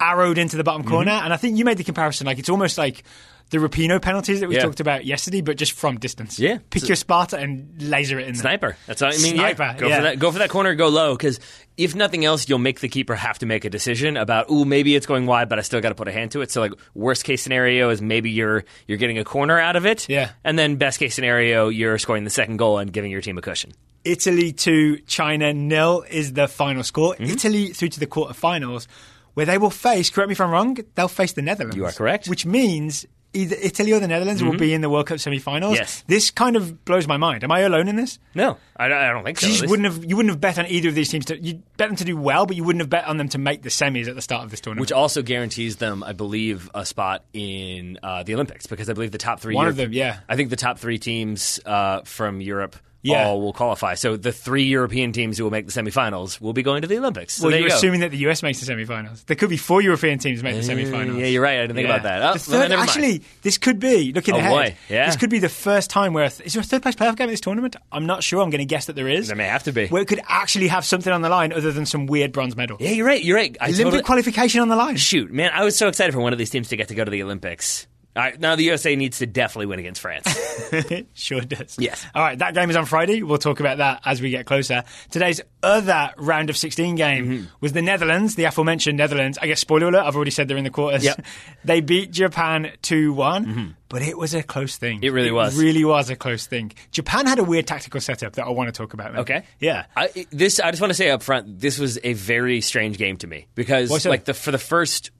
[0.00, 0.90] arrowed into the bottom Mm-hmm.
[0.90, 1.12] corner.
[1.12, 2.26] And I think you made the comparison.
[2.26, 3.04] Like it's almost like
[3.50, 4.62] the Rapinoe penalties that we Yeah.
[4.62, 6.38] talked about yesterday, but just from distance.
[6.38, 6.58] Yeah.
[6.70, 8.40] Pick your Sparta and laser it in there.
[8.40, 8.76] Sniper.
[8.86, 9.34] That's what I mean.
[9.34, 9.76] Sniper, yeah.
[9.76, 9.96] Go yeah.
[9.96, 10.18] for that.
[10.18, 10.74] Go for that corner.
[10.74, 11.38] Go low because
[11.76, 14.50] if nothing else, you'll make the keeper have to make a decision about.
[14.50, 16.50] Ooh, maybe it's going wide, but I still got to put a hand to it.
[16.50, 20.08] So like worst case scenario is maybe you're you're getting a corner out of it.
[20.08, 20.30] Yeah.
[20.42, 23.42] And then best case scenario, you're scoring the second goal and giving your team a
[23.42, 23.72] cushion.
[24.04, 27.14] Italy to China nil is the final score.
[27.14, 27.24] Mm-hmm.
[27.24, 28.86] Italy through to the quarterfinals,
[29.34, 30.10] where they will face.
[30.10, 30.76] Correct me if I'm wrong.
[30.94, 31.76] They'll face the Netherlands.
[31.76, 32.28] You are correct.
[32.28, 35.76] Which means either Italy or the Netherlands will be in the World Cup semi-finals.
[35.76, 36.04] Yes.
[36.06, 37.44] This kind of blows my mind.
[37.44, 38.18] Am I alone in this?
[38.34, 39.46] No, I, don't- I don't think so.
[39.48, 41.88] You wouldn't have you wouldn't have bet on either of these teams to you bet
[41.88, 44.08] them to do well, but you wouldn't have bet on them to make the semis
[44.08, 44.80] at the start of this tournament.
[44.80, 49.10] Which also guarantees them, I believe, a spot in uh, the Olympics because I believe
[49.12, 49.54] the top three.
[49.54, 50.20] One of them, yeah.
[50.28, 52.76] I think the top three teams uh, from Europe
[53.12, 53.26] Yeah.
[53.28, 53.94] all will qualify.
[53.94, 56.98] So the three European teams who will make the semifinals will be going to the
[56.98, 57.34] Olympics.
[57.34, 59.24] So well, you're you assuming that the US makes the semi-finals.
[59.24, 61.04] There could be four European teams make the Uh.
[61.18, 61.58] Yeah, you're right.
[61.58, 61.94] I didn't think Yeah.
[61.96, 62.22] about that.
[62.34, 64.50] Oh, third, never actually, this could be looking Oh, ahead.
[64.50, 64.74] boy.
[64.88, 65.06] Yeah.
[65.06, 67.28] This could be the first time where th- is there a third place playoff game
[67.28, 67.76] in this tournament?
[67.92, 68.42] I'm not sure.
[68.42, 69.28] I'm going to guess that there is.
[69.28, 69.86] There may have to be.
[69.88, 72.76] Where it could actually have something on the line other than some weird bronze medal.
[72.80, 73.22] yeah, you're right.
[73.22, 73.56] You're right.
[73.60, 74.96] I Olympic totally- qualification on the line.
[74.96, 77.04] Shoot, man, I was so excited for one of these teams to get to go
[77.04, 77.86] to the Olympics.
[78.16, 80.26] All right, now the USA needs to definitely win against France.
[80.72, 81.76] it sure does.
[81.80, 82.04] Yes.
[82.14, 83.22] All right, that game is on Friday.
[83.22, 84.84] We'll talk about that as we get closer.
[85.10, 87.44] Today's other round of 16 game Mm-hmm.
[87.60, 89.38] was the Netherlands, the aforementioned Netherlands.
[89.40, 91.04] I guess spoiler alert, I've already said they're in the quarters.
[91.04, 91.16] Yep.
[91.16, 91.52] Mm-hmm.
[91.64, 94.98] they beat Japan 2 one but it was a close thing.
[95.04, 95.56] It really was.
[95.56, 96.72] really was a close thing.
[96.90, 99.12] Japan had a weird tactical setup that I want to talk about.
[99.12, 99.20] maybe.
[99.20, 99.42] Okay.
[99.60, 99.86] Yeah.
[99.96, 103.16] I, this I just want to say up front, this was a very strange game
[103.18, 105.12] to me because like the for the first.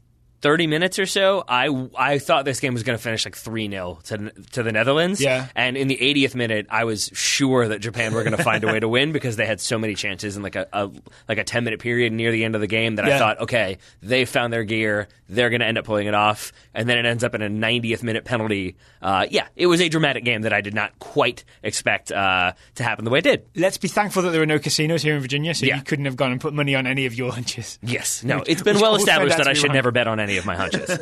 [0.45, 3.71] 30 minutes or so, I, I thought this game was going to finish like 3
[3.71, 5.19] 0 to, to the Netherlands.
[5.19, 5.47] Yeah.
[5.57, 8.67] And in the 80th minute, I was sure that Japan were going to find a
[8.67, 10.91] way to win because they had so many chances in like a, a
[11.31, 13.17] like a 10 minute period near the end of the game that Yeah.
[13.17, 15.09] I thought, okay, they found their gear.
[15.31, 16.53] They're going to end up pulling it off.
[16.75, 18.77] And then it ends up in a 90th minute penalty.
[19.01, 22.83] Uh, yeah, it was a dramatic game that I did not quite expect uh, to
[22.83, 23.47] happen the way it did.
[23.57, 25.77] Let's be thankful that there are no casinos here in Virginia, so Yeah.
[25.77, 27.79] you couldn't have gone and put money on any of your hunches.
[27.81, 28.23] Yes.
[28.23, 30.99] No, it's been well established that I should never bet on any of my hunches.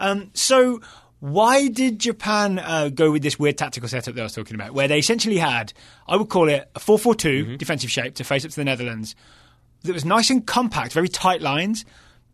[0.34, 0.80] So,
[1.20, 4.74] why did Japan uh, go with this weird tactical setup that I was talking about,
[4.74, 5.72] where they essentially had,
[6.08, 7.56] I would call it a 4 4 2 Mm-hmm.
[7.56, 9.14] defensive shape to face up to the Netherlands
[9.82, 11.84] that was nice and compact, very tight lines,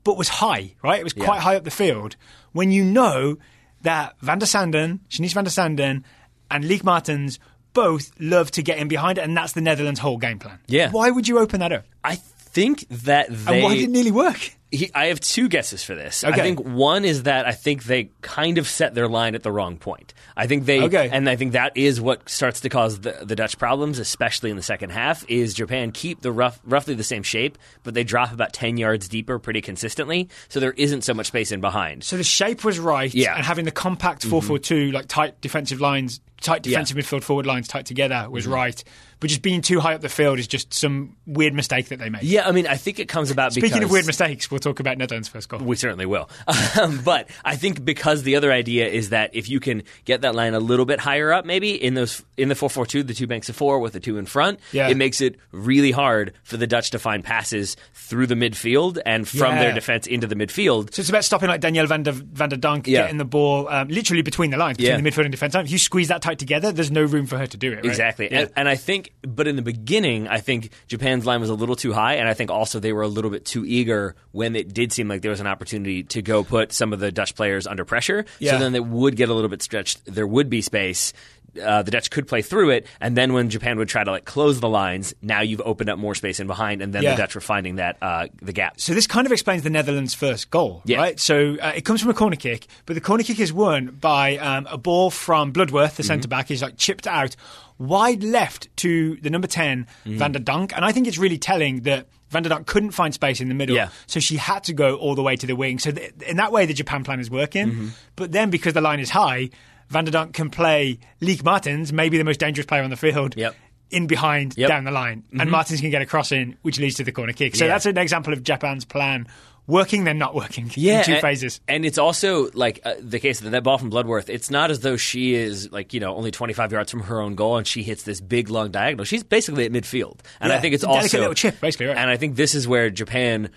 [0.05, 1.01] but was high, right?
[1.01, 2.17] It was quite high up the field.
[2.53, 3.37] When you know
[3.83, 6.05] that Van der Sanden, Shanice Van der Sanden,
[6.51, 7.39] and Lieke Martens
[7.75, 10.59] both love to get in behind it, and that's the Netherlands' whole game plan.
[10.67, 10.91] Yeah.
[10.91, 11.85] Why would you open that up?
[12.03, 13.57] I think that they.
[13.57, 14.55] And why did it nearly work?
[14.71, 16.23] He, I have two guesses for this.
[16.25, 16.39] Okay.
[16.39, 19.51] I think one is that I think they kind of set their line at the
[19.51, 20.13] wrong point.
[20.37, 21.09] I think they, Okay.
[21.11, 24.57] and I think that is what starts to cause the, the Dutch problems, especially in
[24.57, 25.25] the second half.
[25.31, 29.09] Is Japan keep the rough, roughly the same shape, but they drop about ten yards
[29.09, 32.05] deeper pretty consistently, so there isn't so much space in behind.
[32.05, 33.29] So the shape was right, Yeah.
[33.31, 33.37] Mm-hmm.
[33.39, 37.47] and having the compact 4 4 2, like tight defensive lines, tight defensive midfield forward
[37.47, 38.53] lines tight together was Mm-hmm.
[38.53, 38.85] right.
[39.21, 42.09] But just being too high up the field is just some weird mistake that they
[42.09, 42.23] made.
[42.23, 44.81] Yeah, I mean, I think it comes about Speaking because of weird mistakes, we'll talk
[44.81, 45.61] about Netherlands first goal.
[45.61, 46.29] We certainly will.
[46.79, 50.35] Um, but I think because the other idea is that if you can get that
[50.35, 53.15] line a little bit higher up, maybe in those in the four four two, the
[53.15, 54.89] two banks of four with the two in front, Yeah.
[54.89, 59.27] it makes it really hard for the Dutch to find passes through the midfield and
[59.27, 59.61] from Yeah.
[59.63, 60.93] their defense into the midfield.
[60.95, 63.03] So it's about stopping like Danielle van der, van de Donk Yeah.
[63.03, 65.65] getting the ball um, literally between the lines, between the midfield and defence line.
[65.65, 67.77] If you squeeze that tight together, there's no room for her to do it.
[67.77, 67.85] right?
[67.87, 68.31] Exactly.
[68.31, 71.77] And, and I think, but in the beginning, I think Japan's line was a little
[71.77, 74.73] too high, and I think also they were a little bit too eager when it
[74.73, 77.67] did seem like there was an opportunity to go put some of the Dutch players
[77.67, 78.25] under pressure.
[78.39, 78.53] Yeah.
[78.53, 80.05] So then it would get a little bit stretched.
[80.05, 81.13] There would be space.
[81.61, 84.25] Uh, the Dutch could play through it, and then when Japan would try to like
[84.25, 87.13] close the lines, now you've opened up more space in behind, and then Yeah.
[87.13, 88.81] the Dutch were finding that uh, the gap.
[88.81, 90.99] So this kind of explains the Netherlands' first goal, Yeah.
[90.99, 91.19] right?
[91.21, 94.37] So uh, it comes from a corner kick, but the corner kick is won by
[94.39, 95.97] um, a ball from Bloodworth, Mm-hmm.
[95.97, 96.49] the centre back.
[96.49, 97.37] He's like chipped out
[97.79, 100.17] wide left to the number 10, Mm.
[100.19, 100.75] Van de Donk.
[100.75, 103.55] And I think it's really telling that Van de Donk couldn't find space in the
[103.55, 103.77] middle.
[103.77, 103.89] Yeah.
[104.07, 105.79] So she had to go all the way to the wing.
[105.79, 107.67] So th- in that way, the Japan plan is working.
[107.69, 107.89] Mm-hmm.
[108.17, 109.51] But then because the line is high,
[109.89, 113.37] Van de Donk can play Lieke Martens, maybe the most dangerous player on the field.
[113.37, 113.55] Yep.
[113.91, 114.69] In behind, Yep.
[114.69, 117.33] down the line, and Martens can get a cross in, which leads to the corner
[117.33, 117.57] kick.
[117.57, 117.73] So Yeah.
[117.73, 119.27] that's an example of Japan's plan
[119.67, 121.61] working, then not working yeah, in two and, phases.
[121.67, 124.29] And it's also like uh, the case of that ball from Bloodworth.
[124.29, 127.35] It's not as though she is like you know only 25 yards from her own
[127.35, 129.07] goal and she hits this big long diagonal.
[129.07, 131.87] She's basically at midfield, and Yeah, I think it's, it's a also little chip, basically,
[131.87, 131.97] right.
[131.97, 133.49] And I think this is where Japan.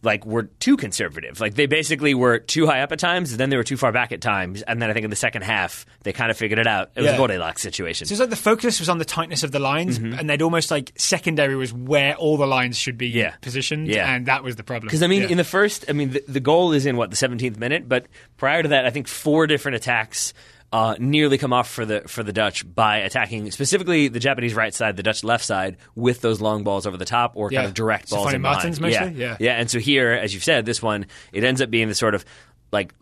[0.00, 1.40] Like were too conservative.
[1.40, 4.12] Like they basically were too high up at times, then they were too far back
[4.12, 6.68] at times, and then I think in the second half they kind of figured it
[6.68, 6.90] out.
[6.94, 7.14] It was Yeah.
[7.14, 8.06] a Goldilocks situation.
[8.06, 10.18] So it's like the focus was on the tightness of the lines, Mm-hmm.
[10.20, 13.32] and they'd almost like secondary was where all the lines should be Yeah.
[13.40, 14.14] positioned, Yeah.
[14.14, 14.86] and that was the problem.
[14.86, 15.28] Because I mean, Yeah.
[15.30, 18.06] in the first, I mean, the, the goal is in what the 17th minute, but
[18.36, 20.32] prior to that, I think four different attacks
[20.72, 24.74] uh, nearly come off for the for the Dutch by attacking specifically the Japanese right
[24.74, 27.60] side, the Dutch left side, with those long balls over the top or Yeah.
[27.60, 28.76] kind of direct So balls in behind.
[29.16, 29.26] Yeah.
[29.28, 29.36] Yeah.
[29.40, 29.52] yeah.
[29.54, 32.24] And so here, as you've said, this one it ends up being the sort of
[32.70, 32.92] like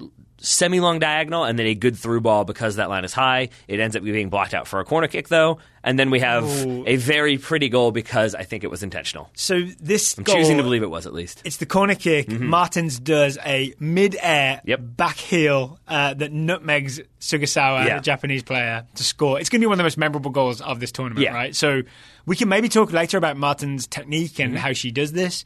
[0.47, 3.49] semi long diagonal and then a good through ball because that line is high.
[3.67, 5.59] It ends up being blocked out for a corner kick, though.
[5.83, 6.85] And then we have Ooh.
[6.87, 9.31] a very pretty goal because I think it was intentional.
[9.35, 11.43] So this I'm goal, choosing to believe it was at least.
[11.45, 12.29] It's the corner kick.
[12.29, 14.81] Martens does a mid-air Yep.
[14.83, 17.97] back heel uh, that nutmegs Sugasawa, Yeah.
[17.97, 19.39] the Japanese player, to score.
[19.41, 21.35] It's going to be one of the most memorable goals of this tournament, Yeah.
[21.35, 21.55] right?
[21.55, 21.83] So
[22.25, 25.45] we can maybe talk later about Martin's technique and how she does this.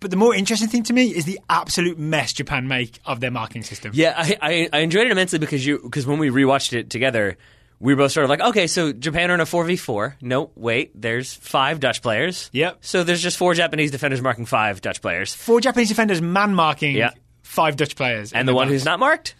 [0.00, 3.30] But the more interesting thing to me is the absolute mess Japan make of their
[3.30, 3.92] marking system.
[3.94, 7.38] Yeah, I, I, I enjoyed it immensely because you because when we rewatched it together,
[7.80, 10.16] we were both sort of like, okay, so Japan are in a four v four.
[10.20, 12.50] No, wait, there's five Dutch players.
[12.52, 12.78] Yep.
[12.82, 16.94] So there's just four Japanese defenders marking five Dutch players, Four Japanese defenders man marking
[16.94, 17.10] Yeah.
[17.42, 18.32] five Dutch players.
[18.32, 19.34] and the one who's not marked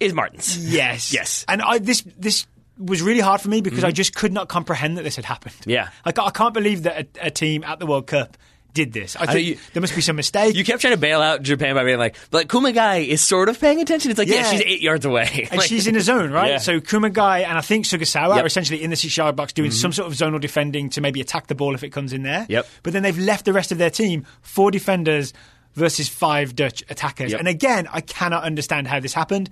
[0.00, 0.56] is Martens.
[0.72, 1.12] Yes.
[1.16, 1.44] Yes.
[1.48, 2.46] And I, this this
[2.78, 3.94] was really hard for me because I mm-hmm.
[3.94, 5.54] just could not comprehend that this had happened.
[5.64, 5.88] Yeah.
[6.04, 8.36] Like I can't believe that a, a team at the World Cup
[8.76, 9.16] did this.
[9.16, 10.54] I think you- there must be some mistake.
[10.54, 13.58] You kept trying to bail out Japan by being like, but Kumagai is sort of
[13.58, 14.10] paying attention.
[14.12, 14.50] It's like, yeah, Yeah.
[14.52, 15.48] she's eight yards away.
[15.50, 16.50] and Like- she's in a zone, right?
[16.52, 16.58] Yeah.
[16.58, 18.44] So Kumagai and I think Sugasawa Yep.
[18.44, 21.20] are essentially in the six yard box doing some sort of zonal defending to maybe
[21.20, 22.46] attack the ball if it comes in there.
[22.48, 22.68] Yep.
[22.84, 25.32] But then they've left the rest of their team four defenders
[25.74, 27.32] versus five Dutch attackers.
[27.32, 27.40] Yep.
[27.40, 29.50] And again, I cannot understand how this happened.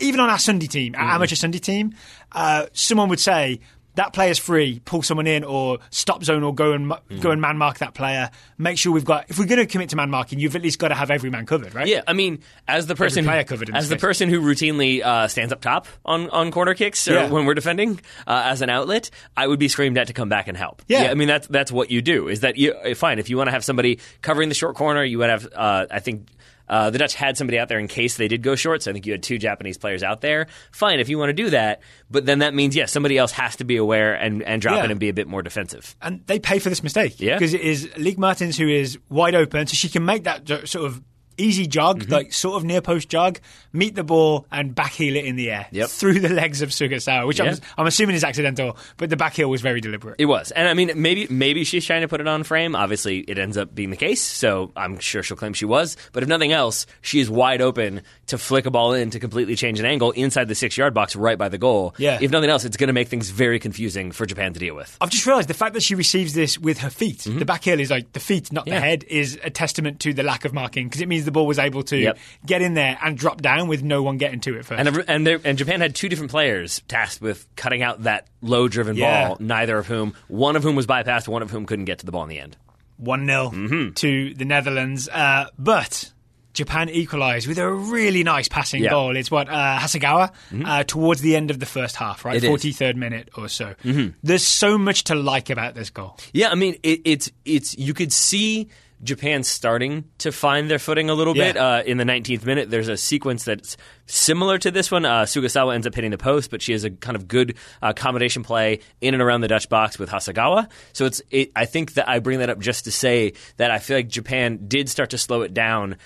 [0.00, 1.94] Even on our Sunday team, our amateur Sunday team,
[2.32, 3.60] uh, someone would say
[3.96, 7.20] that player's free, pull someone in, or stop zone, or go and Mm.
[7.20, 8.30] go and man mark that player.
[8.58, 9.26] Make sure we've got.
[9.28, 11.30] If we're going to commit to man marking, you've at least got to have every
[11.30, 11.86] man covered, right?
[11.86, 14.00] Yeah, I mean, as the person player covered as the case.
[14.02, 17.28] person who routinely uh, stands up top on, on corner kicks or Yeah.
[17.30, 20.48] when we're defending uh, as an outlet, I would be screamed at to come back
[20.48, 20.82] and help.
[20.88, 21.10] Yeah.
[21.10, 22.28] I mean that's that's what you do.
[22.28, 25.18] Is that you fine if you want to have somebody covering the short corner, you
[25.18, 26.28] would have uh, I think.
[26.68, 28.94] Uh, the Dutch had somebody out there in case they did go short, so I
[28.94, 30.46] think you had two Japanese players out there.
[30.72, 33.56] Fine, if you want to do that, but then that means, yes, somebody else has
[33.56, 34.84] to be aware and, and drop Yeah.
[34.84, 35.94] in and be a bit more defensive.
[36.00, 37.20] and they pay for this mistake.
[37.20, 37.34] Yeah.
[37.34, 40.86] Because it is Lieke Martens who is wide open, so she can make that sort
[40.86, 41.02] of
[41.38, 42.12] easy jog, Mm-hmm.
[42.12, 43.38] like sort of near post jog,
[43.72, 45.88] meet the ball and back heel it in the air Yep.
[45.90, 47.46] through the legs of Sugasawa, which Yeah.
[47.52, 50.16] I'm, I'm assuming is accidental, but the back heel was very deliberate.
[50.18, 52.74] It was, and I mean, maybe maybe she's trying to put it on frame.
[52.76, 55.96] Obviously, it ends up being the case, so I'm sure she'll claim she was.
[56.12, 59.56] But if nothing else, she is wide open to flick a ball in to completely
[59.56, 61.94] change an angle inside the six yard box, right by the goal.
[61.98, 62.18] Yeah.
[62.20, 64.96] If nothing else, it's going to make things very confusing for Japan to deal with.
[65.00, 67.80] I've just realised the fact that she receives this with her feet, the back heel
[67.80, 68.82] is like the feet, not the Mm-hmm.
[68.82, 71.58] Head, is a testament to the lack of marking because it means the ball was
[71.58, 72.18] able to Yep.
[72.46, 74.80] get in there and drop down with no one getting to it first.
[74.80, 78.68] And and there, and Japan had two different players tasked with cutting out that low
[78.68, 79.28] driven Yeah.
[79.28, 79.36] ball.
[79.40, 82.12] Neither of whom, one of whom was bypassed, one of whom couldn't get to the
[82.12, 82.56] ball in the end.
[82.98, 83.92] 1 0 Mm-hmm.
[83.94, 85.08] to the Netherlands.
[85.08, 86.12] Uh, but
[86.52, 88.90] Japan equalised with a really nice passing Yeah.
[88.90, 88.94] Mm-hmm.
[88.94, 89.16] goal.
[89.16, 90.30] It's what, uh, Hasegawa,
[90.64, 92.36] uh, towards the end of the first half, right?
[92.36, 92.44] Is.
[92.44, 93.74] 43rd minute or so.
[94.22, 96.16] There's so much to like about this goal.
[96.32, 98.68] Yeah, I mean, it, it's it's you could see
[99.04, 101.52] Japan starting to find their footing a little Yeah.
[101.52, 102.70] bit uh, in the 19th minute.
[102.70, 103.76] There's a sequence that's
[104.06, 105.04] similar to this one.
[105.04, 107.92] Uh, Sugasawa ends up hitting the post, but she has a kind of good uh,
[107.92, 110.68] combination play in and around the Dutch box with Hasegawa.
[110.92, 113.78] So it's it, I think that I bring that up just to say that I
[113.78, 115.96] feel like Japan did start to slow it down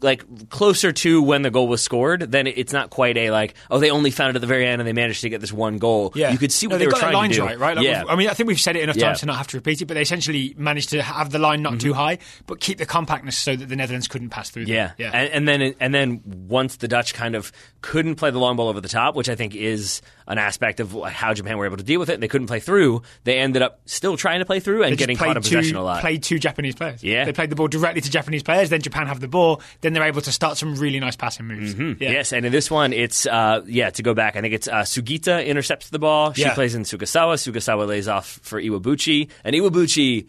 [0.00, 3.78] like closer to when the goal was scored, then it's not quite a like oh
[3.78, 5.78] they only found it at the very end and they managed to get this one
[5.78, 6.12] goal.
[6.14, 7.42] Yeah, you could see No, what they they were trying to do.
[7.44, 7.76] right, right?
[7.76, 9.06] Like, yeah, I mean, I think we've said it enough Yeah.
[9.06, 11.62] times to not have to repeat it, but they essentially managed to have the line
[11.62, 14.66] not too high, but keep the compactness so that the Netherlands couldn't pass through.
[14.66, 14.74] them.
[14.74, 15.00] Mm-hmm.
[15.02, 15.18] Yeah, yeah.
[15.18, 18.68] And, and then and then once the Dutch kind of couldn't play the long ball
[18.68, 21.82] over the top, which I think is an aspect of how Japan were able to
[21.84, 23.02] deal with it, and they couldn't play through.
[23.24, 25.76] They ended up still trying to play through and They getting caught in two, possession
[25.76, 26.00] a lot.
[26.02, 27.02] Played two Japanese players.
[27.02, 27.24] Yeah.
[27.24, 28.68] they played the ball directly to Japanese players.
[28.70, 29.62] Then Japan have the ball.
[29.80, 31.74] Then they're able to start some really nice passing moves.
[31.74, 32.02] Mm-hmm.
[32.02, 33.90] Yes, and in this one, it's uh, yeah.
[33.90, 36.32] To go back, I think it's uh, Sugita intercepts the ball.
[36.32, 36.54] She Yeah.
[36.54, 37.34] plays in Sugasawa.
[37.34, 40.26] Sugasawa lays off for Iwabuchi, and Iwabuchi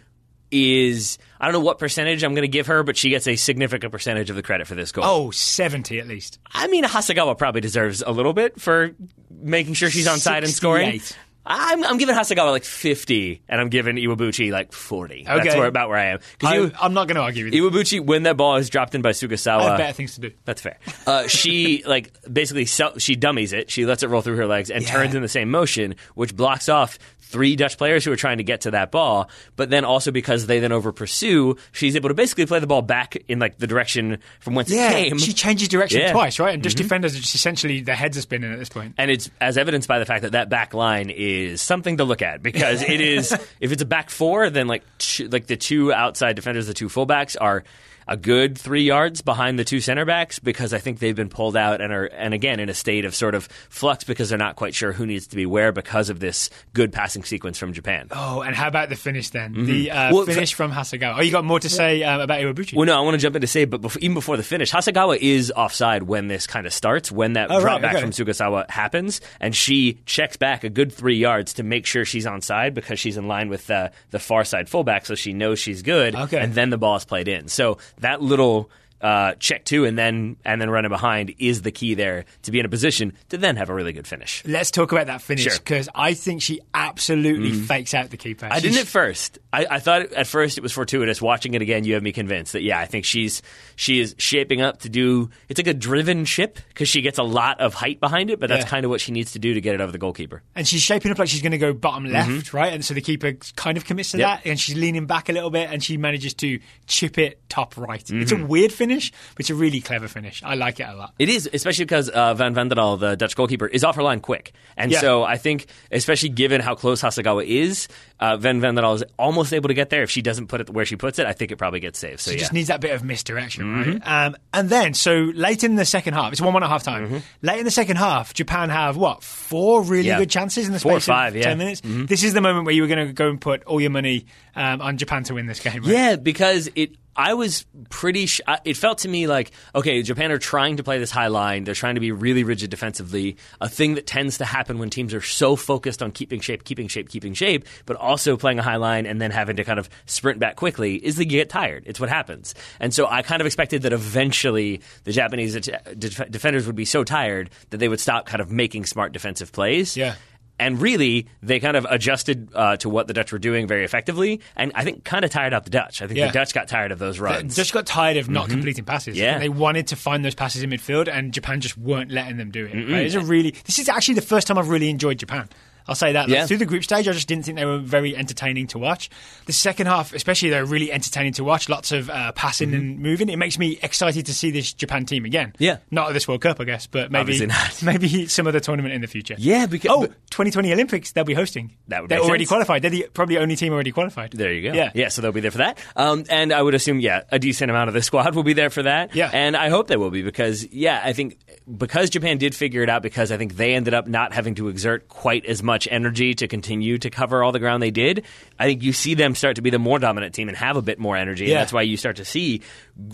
[0.51, 3.35] is I don't know what percentage I'm going to give her, but she gets a
[3.35, 5.03] significant percentage of the credit for this goal.
[5.05, 6.39] Oh, 70 at least.
[6.51, 8.91] I mean, Hasegawa probably deserves a little bit for
[9.29, 11.01] making sure she's on side and scoring.
[11.47, 11.73] 68.
[11.73, 15.23] I'm, I'm giving Hasegawa like 50, and I'm giving Iwabuchi like 40.
[15.25, 15.57] That's Okay.
[15.57, 16.19] where, about where I am.
[16.43, 17.69] I, I'm not going to argue with you.
[17.69, 20.31] Iwabuchi, when that ball is dropped in by I Sugasawa, have better things to do.
[20.45, 20.77] that's fair.
[21.07, 23.69] Uh, she like basically sel- she dummies it.
[23.71, 24.91] She lets it roll through her legs and Yeah.
[24.91, 28.43] turns in the same motion, which blocks off three Dutch players who are trying to
[28.43, 29.29] get to that ball.
[29.55, 32.81] But then also because they then over pursue, she's able to basically play the ball
[32.81, 35.17] back in like the direction from whence it came.
[35.19, 36.07] she changes direction Yeah.
[36.07, 36.13] Mm-hmm.
[36.15, 36.55] twice, right?
[36.55, 38.95] And Dutch defenders are just essentially their heads are spinning at this point.
[38.97, 42.21] and it's as evidenced by the fact that that back line is something to look
[42.21, 45.91] at because it is if it's a back four then like two, like the two
[45.93, 47.63] outside defenders the two fullbacks are
[48.09, 51.55] a good three yards behind the two center backs because I think they've been pulled
[51.55, 54.55] out and are, and again, in a state of sort of flux because they're not
[54.55, 58.07] quite sure who needs to be where because of this good passing sequence from Japan.
[58.11, 59.65] Oh, and how about the finish then?
[59.65, 61.19] The uh, Well, finish from Hasegawa.
[61.19, 62.75] Oh, you got more to say um, about Iwabuchi?
[62.75, 64.71] Well, no, I want to jump in to say, but before, even before the finish,
[64.71, 68.01] Hasegawa is offside when this kind of starts, when that Oh, drop right, back okay.
[68.01, 72.25] from Sugasawa happens, and she checks back a good three yards to make sure she's
[72.25, 75.83] onside because she's in line with the, the far side fullback, so she knows she's
[75.83, 76.39] good, Okay.
[76.39, 77.47] and then the ball is played in.
[77.47, 78.69] So that little
[79.01, 82.59] uh, check two and then and then running behind is the key there to be
[82.59, 84.43] in a position to then have a really good finish.
[84.45, 85.53] Let's talk about that finish Sure.
[85.53, 85.63] Mm-hmm.
[85.63, 88.45] because I think she absolutely fakes out the keeper.
[88.47, 89.39] I She's- didn't at first.
[89.53, 91.21] I, I thought at first it was fortuitous.
[91.21, 93.41] Watching it again, you have me convinced that yeah, I think she's
[93.75, 95.29] she is shaping up to do.
[95.47, 98.49] It's like a driven ship because she gets a lot of height behind it, but
[98.49, 98.69] that's Yeah.
[98.69, 100.43] kind of what she needs to do to get it over the goalkeeper.
[100.55, 102.73] and she's shaping up like she's going to go bottom left, right?
[102.73, 104.21] And so the keeper kind of commits to Mm-hmm.
[104.21, 104.43] Yep.
[104.43, 107.77] that, and she's leaning back a little bit, and she manages to chip it top
[107.77, 108.01] right.
[108.01, 108.43] It's Mm-hmm.
[108.43, 110.41] a weird finish, but it's a really clever finish.
[110.43, 111.13] I like it a lot.
[111.19, 114.51] It is, especially because uh, Van Veenendaal, the Dutch goalkeeper, is off her line quick.
[114.75, 114.99] And Yeah.
[114.99, 117.87] so I think, especially given how close Hasegawa is,
[118.19, 120.03] uh, Van Veenendaal is almost able to get there.
[120.03, 122.19] If she doesn't put it where she puts it, I think it probably gets saved.
[122.19, 122.41] So She yeah.
[122.41, 123.91] just needs that bit of misdirection, Mm-hmm.
[123.91, 124.25] right?
[124.27, 127.05] Um, and then, so late in the second half, it's one one at half time.
[127.05, 127.17] Mm-hmm.
[127.41, 130.17] Late in the second half, Japan have what four really Yeah.
[130.19, 131.41] good chances in the space five, of yeah.
[131.43, 131.49] Mm-hmm.
[131.49, 131.81] ten minutes.
[132.09, 134.25] This is the moment where you were going to go and put all your money
[134.55, 135.81] um, on Japan to win this game.
[135.83, 135.91] Right?
[135.91, 136.91] Yeah, because it.
[137.15, 138.25] I was pretty.
[138.27, 141.63] Sh- it felt to me like okay, Japan are trying to play this high line.
[141.63, 143.37] They're trying to be really rigid defensively.
[143.59, 146.87] A thing that tends to happen when teams are so focused on keeping shape, keeping
[146.87, 149.89] shape, keeping shape, but also playing a high line and then having to kind of
[150.05, 151.83] sprint back quickly is that you get tired.
[151.85, 152.55] It's what happens.
[152.79, 157.03] And so I kind of expected that eventually the Japanese def- defenders would be so
[157.03, 159.97] tired that they would stop kind of making smart defensive plays.
[159.97, 160.15] Yeah.
[160.59, 164.41] And really, they kind of adjusted uh, to what the Dutch were doing very effectively,
[164.57, 166.01] and I think kind of tired out the Dutch.
[166.01, 166.27] I think Yeah.
[166.27, 167.55] the Dutch got tired of those runs.
[167.55, 169.15] just got tired of not completing passes.
[169.15, 169.23] Mm-hmm.
[169.23, 169.39] Yeah.
[169.39, 172.65] they wanted to find those passes in midfield, and Japan just weren't letting them do
[172.65, 172.75] it.
[172.75, 173.05] Right?
[173.05, 173.51] It's a really.
[173.65, 175.47] This is actually the first time I've really enjoyed Japan.
[175.89, 176.29] I'll say that.
[176.29, 179.09] Like, through the group stage, I just didn't think they were very entertaining to watch.
[179.45, 181.67] The second half, especially, they're really entertaining to watch.
[181.67, 183.29] Lots of uh, passing and moving.
[183.29, 185.49] It makes me excited to see this Japan team again.
[185.53, 185.63] Mm-hmm.
[185.63, 185.77] Yeah.
[185.91, 187.47] not at this World Cup, I guess, but maybe
[187.83, 189.35] maybe some other tournament in the future.
[189.37, 191.75] Yeah, because- oh, but- 2020 Olympics they'll be hosting.
[191.87, 192.49] That would they're already sense.
[192.49, 192.81] qualified.
[192.83, 194.31] They're the probably the only team already qualified.
[194.31, 194.75] There you go.
[194.77, 194.91] Yeah.
[194.93, 195.07] yeah.
[195.09, 197.87] So they'll be there for that, um, and I would assume, yeah, a decent amount
[197.87, 199.15] of the squad will be there for that.
[199.15, 199.29] Yeah.
[199.33, 201.37] and I hope they will be because, yeah, I think
[201.77, 204.67] because Japan did figure it out because I think they ended up not having to
[204.67, 208.25] exert quite as much energy to continue to cover all the ground they did.
[208.59, 210.81] I think you see them start to be the more dominant team and have a
[210.81, 211.51] bit more energy, Yeah.
[211.51, 212.61] and that's why you start to see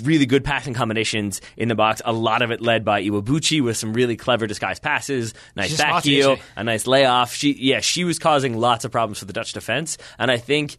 [0.04, 2.02] really good passing combinations in the box.
[2.06, 5.78] A lot of it led by Iwabuchi with some really clever disguised passes, nice She's
[5.78, 7.34] back heel, a nice layoff.
[7.34, 10.78] She, yeah, she was causing lots of problems for the Dutch defense, and I think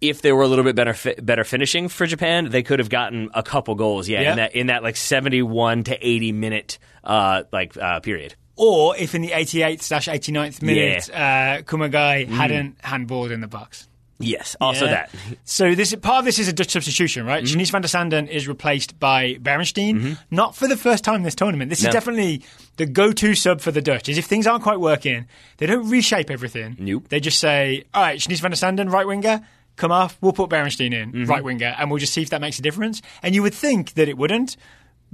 [0.00, 2.90] if they were a little bit better fi- better finishing for Japan, they could have
[2.90, 4.06] gotten a couple goals.
[4.08, 4.30] Yeah, Yeah.
[4.32, 8.34] in that in that like seventy one to eighty minute uh, like uh, period.
[8.56, 13.88] Or if in the 88th slash 89th minute, uh, Kumagai hadn't handballed in the box.
[14.20, 14.90] Yes, also Yeah.
[14.92, 15.10] that.
[15.44, 17.42] So this part of this is a Dutch substitution, right?
[17.42, 17.58] Mm-hmm.
[17.60, 21.68] Shanice van der Sanden is replaced by Beerensteyn, not for the first time this tournament.
[21.68, 21.88] This No.
[21.88, 22.42] is definitely
[22.76, 24.08] the go-to sub for the Dutch.
[24.08, 25.26] Is if things aren't quite working,
[25.56, 26.76] they don't reshape everything.
[26.78, 27.08] Nope.
[27.08, 29.40] They just say, "All right, Shanice van der Sanden, right winger."
[29.76, 31.24] Come off, we'll put Beerensteyn in, Mm-hmm.
[31.24, 33.02] right winger, and we'll just see if that makes a difference.
[33.24, 34.56] And you would think that it wouldn't,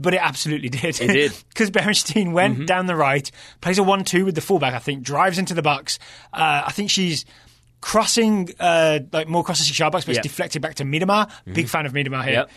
[0.01, 1.01] but it absolutely did.
[1.01, 1.31] It did.
[1.33, 1.49] Mm-hmm.
[1.51, 3.31] Because Beerensteyn went down the right,
[3.61, 5.99] plays a 1 2 with the fullback, I think, drives into the box.
[6.33, 7.25] Uh, I think she's
[7.81, 10.19] crossing, uh, like more crosses to Sharbox, but Yeah.
[10.19, 11.31] it's deflected back to Miedema.
[11.53, 12.33] Big fan of Miedema here.
[12.33, 12.51] Yep.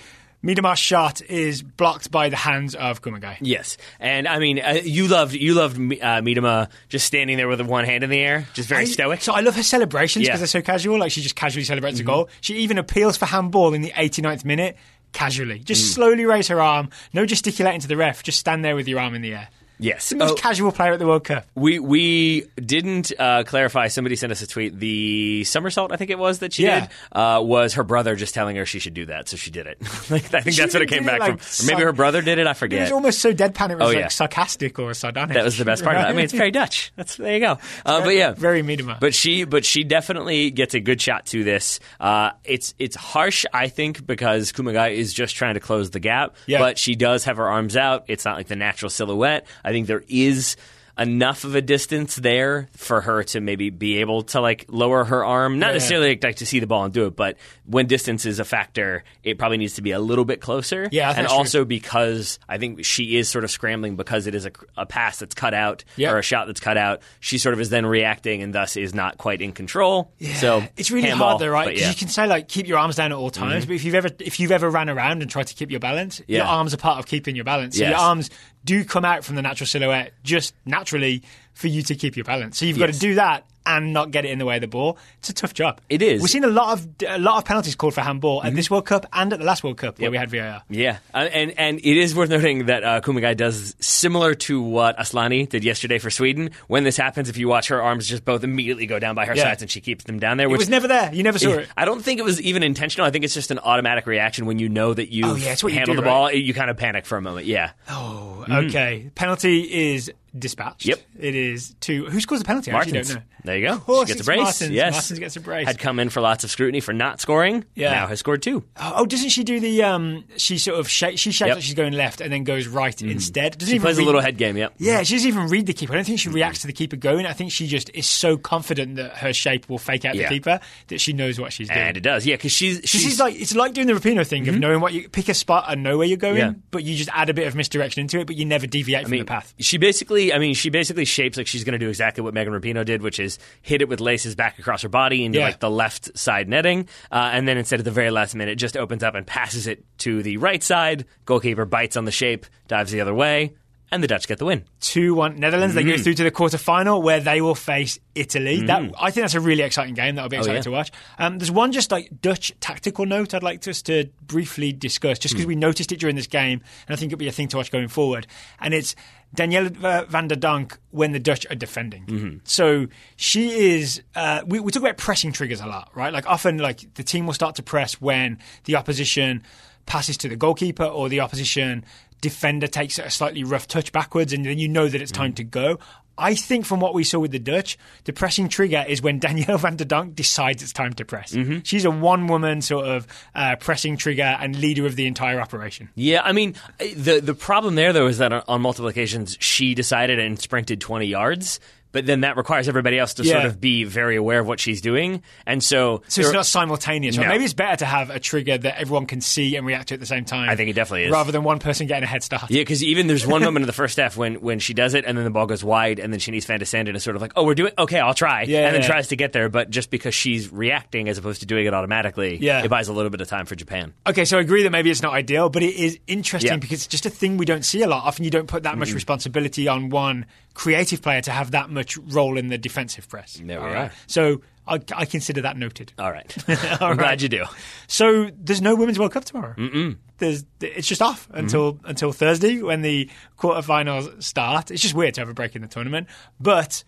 [0.44, 3.38] Miedema's shot is blocked by the hands of Kumagai.
[3.40, 7.62] Yes, and I mean uh, you loved you loved uh, Miedema just standing there with
[7.62, 9.22] one hand in the air, just very I- stoic.
[9.22, 10.32] So I love her celebrations Yeah.
[10.34, 10.42] Mm-hmm.
[10.42, 11.00] because they're so casual.
[11.00, 12.28] Like she just casually celebrates a goal.
[12.42, 14.76] She even appeals for handball in the 89th minute
[15.14, 15.60] casually.
[15.60, 15.94] Just Mm.
[15.96, 16.90] slowly raise her arm.
[17.14, 18.24] No gesticulating to the ref.
[18.24, 19.48] Just stand there with your arm in the air.
[19.80, 21.46] Yes, The most Oh, casual player at the World Cup.
[21.56, 23.88] we we didn't uh, clarify.
[23.88, 24.80] Somebody sent us a tweet.
[24.80, 26.82] The somersault, I think it was that she Yeah.
[26.82, 29.68] did, uh, was her brother just telling her she should do that, so she did
[29.68, 29.78] it.
[30.10, 31.66] like, I think She that's what it came did it, back like, from.
[31.66, 32.48] Or maybe her brother did it.
[32.48, 32.80] I forget.
[32.80, 33.72] It was almost so deadpan.
[33.72, 34.08] It was Oh, like yeah.
[34.08, 35.34] sarcastic or sardonic.
[35.36, 36.06] That was the best part of it.
[36.08, 36.92] I mean, it's very Dutch.
[36.96, 37.58] That's there you go.
[37.86, 39.00] Uh, but yeah, very Miedema.
[39.00, 41.80] But she, but she definitely gets a good shot to this.
[42.00, 46.36] Uh, it's it's harsh, I think, because Kumagai is just trying to close the gap.
[46.46, 46.60] Yeah.
[46.60, 48.06] But she does have her arms out.
[48.08, 49.46] It's not like the natural silhouette.
[49.64, 50.56] I think there is.
[50.98, 55.26] Enough of a distance there for her to maybe be able to like lower her
[55.26, 55.58] arm.
[55.58, 55.74] Not Yeah.
[55.74, 59.04] necessarily like, to see the ball and do it, but when distance is a factor,
[59.24, 60.88] it probably needs to be a little bit closer.
[60.92, 61.38] Yeah, and that's true.
[61.38, 65.20] also because I think she is sort of scrambling because it is a, a pass
[65.20, 66.12] that's cut out Yeah.
[66.12, 67.02] or a shot that's cut out.
[67.20, 70.12] She sort of is then reacting and thus is not quite in control.
[70.20, 70.36] Yeah.
[70.36, 71.68] So it's really handball, hard though, right?
[71.70, 71.90] Because yeah.
[71.90, 73.44] you can say like keep your arms down at all mm-hmm.
[73.44, 75.80] times, but if you've ever if you've ever ran around and tried to keep your
[75.80, 77.78] balance, your arms are part of keeping your balance.
[77.78, 78.30] So your arms
[78.66, 81.24] do come out from the natural silhouette just naturally naturally
[81.54, 82.58] for you to keep your balance.
[82.58, 84.68] So you've got to do that and not get it in the way of the
[84.68, 84.98] ball.
[85.20, 85.80] It's a tough job.
[85.88, 86.22] It is.
[86.22, 88.86] We've seen a lot of a lot of penalties called for handball at this World
[88.86, 90.64] Cup and at the last World Cup where we had VAR.
[90.70, 95.48] Yeah, and and it is worth noting that uh, Kumagai does similar to what Asllani
[95.48, 96.50] did yesterday for Sweden.
[96.68, 99.34] When this happens, if you watch her arms just both immediately go down by her
[99.34, 99.44] Yeah.
[99.44, 100.48] sides, and she keeps them down there.
[100.48, 101.14] It was never there.
[101.14, 101.70] You never saw it.
[101.78, 103.08] I don't think it was even intentional.
[103.08, 105.72] I think it's just an automatic reaction when you know that you Oh, yeah, what
[105.72, 106.30] you handle do, the ball.
[106.34, 107.46] You kind of panic for a moment.
[107.46, 109.10] Yeah, Oh, okay.
[109.16, 110.82] Penalty is dispatched.
[110.82, 110.90] Mm-hmm.
[110.90, 111.00] Yep.
[111.20, 111.43] It is
[111.82, 112.72] to who scores the penalty?
[112.72, 113.22] I actually don't know.
[113.46, 113.74] There you go.
[113.74, 114.40] Of course, she gets a brace.
[114.40, 114.72] Martens.
[114.72, 115.68] Yes, Martens gets a brace.
[115.68, 117.66] Had come in for lots of scrutiny for not scoring.
[117.76, 117.92] Yeah.
[117.92, 118.64] now has scored two.
[118.80, 119.84] Oh, doesn't she do the?
[119.84, 121.48] Um, she sort of shake, she shakes Yep.
[121.50, 121.56] Mm-hmm.
[121.58, 123.58] like she's going left and then goes right instead.
[123.58, 124.56] Doesn't She plays a little head game.
[124.56, 124.76] Yep.
[124.78, 125.92] Yeah, she doesn't even read the keeper.
[125.92, 127.26] I don't think she reacts to the keeper going.
[127.26, 130.30] I think she just is so confident that her shape will fake out Yeah.
[130.30, 131.80] the keeper that she knows what she's doing.
[131.82, 132.26] And it does.
[132.26, 134.94] Yeah, because she's she's is like it's like doing the Rapinoe thing of knowing what
[134.94, 136.54] you pick a spot and know where you're going, Yeah.
[136.72, 139.12] but you just add a bit of misdirection into it, but you never deviate from
[139.12, 139.54] mean, the path.
[139.60, 142.54] She basically, I mean, she basically shapes like she's going to do exactly what Megan
[142.54, 145.46] Rapinoe did, which is hit it with laces back across her body into Yeah.
[145.46, 148.78] like the left side netting, uh, and then instead of the very last minute, just
[148.78, 151.06] opens up and passes it to the right side.
[151.26, 153.54] Goalkeeper bites on the shape, dives the other way,
[153.92, 154.64] and the Dutch get the win.
[154.80, 155.76] Two one Netherlands.
[155.76, 155.88] Mm-hmm.
[155.88, 158.66] They go through to the quarterfinal where they will face Italy.
[158.66, 160.16] That I think that's a really exciting game.
[160.16, 160.62] That'll be exciting Oh, yeah.
[160.64, 160.92] to watch.
[161.20, 165.36] Um, there's one just like Dutch tactical note I'd like us to briefly discuss, just
[165.36, 167.58] because we noticed it during this game, and I think it'll be a thing to
[167.58, 168.26] watch going forward.
[168.60, 168.96] And it's
[169.34, 172.06] Danielle uh, van de Donk when the Dutch are defending.
[172.06, 172.38] Mm-hmm.
[172.44, 174.02] So she is.
[174.16, 176.14] Uh, we, we talk about pressing triggers a lot, right?
[176.14, 179.44] Like often, like the team will start to press when the opposition
[179.86, 181.84] passes to the goalkeeper or the opposition
[182.24, 185.44] defender takes a slightly rough touch backwards, and then you know that it's time to
[185.44, 185.78] go.
[186.18, 189.58] I think from what we saw with the Dutch, the pressing trigger is when Danielle
[189.58, 191.36] van de Donk decides it's time to press.
[191.64, 195.90] She's a one woman sort of uh, pressing trigger and leader of the entire operation.
[195.96, 199.74] Yeah, I mean, the the problem there though is that on, on multiple occasions she
[199.76, 201.60] decided and sprinted twenty yards.
[201.94, 204.82] But then that requires everybody else to sort of be very aware of what she's
[204.82, 207.18] doing, and so, So it's not simultaneous.
[207.18, 207.24] Right?
[207.28, 207.30] No.
[207.30, 210.00] Maybe it's better to have a trigger that everyone can see and react to at
[210.02, 210.50] the same time.
[210.50, 211.12] I think it definitely is.
[211.12, 212.50] Rather than one person getting a head start.
[212.50, 215.06] Yeah, because even there's one moment in the first half when, when she does it
[215.06, 217.16] and then the ball goes wide and then she needs Van de and it's sort
[217.16, 218.88] of like, oh, we're doing okay, I'll try, Yeah, and then yeah.
[218.88, 222.38] tries to get there, but just because she's reacting as opposed to doing it automatically,
[222.42, 222.64] Yeah.
[222.64, 223.94] it buys a little bit of time for Japan.
[224.08, 226.58] Okay, so I agree that maybe it's not ideal, but it is interesting Yeah.
[226.58, 228.04] because it's just a thing we don't see a lot.
[228.06, 231.98] Often you don't put that much responsibility on one creative player to have that much
[231.98, 233.42] role in the defensive press.
[233.44, 233.92] There we All are.
[234.08, 235.94] So I, I consider that noted.
[235.98, 236.98] All right, All I'm right.
[237.00, 237.46] glad you do.
[237.88, 239.54] So there's no Women's World Cup tomorrow.
[239.58, 239.98] Mm-mm.
[240.18, 241.40] There's, it's just off mm-hmm.
[241.40, 244.72] until until Thursday when the quarterfinals start.
[244.72, 246.08] It's just weird to have a break in the tournament,
[246.40, 246.84] but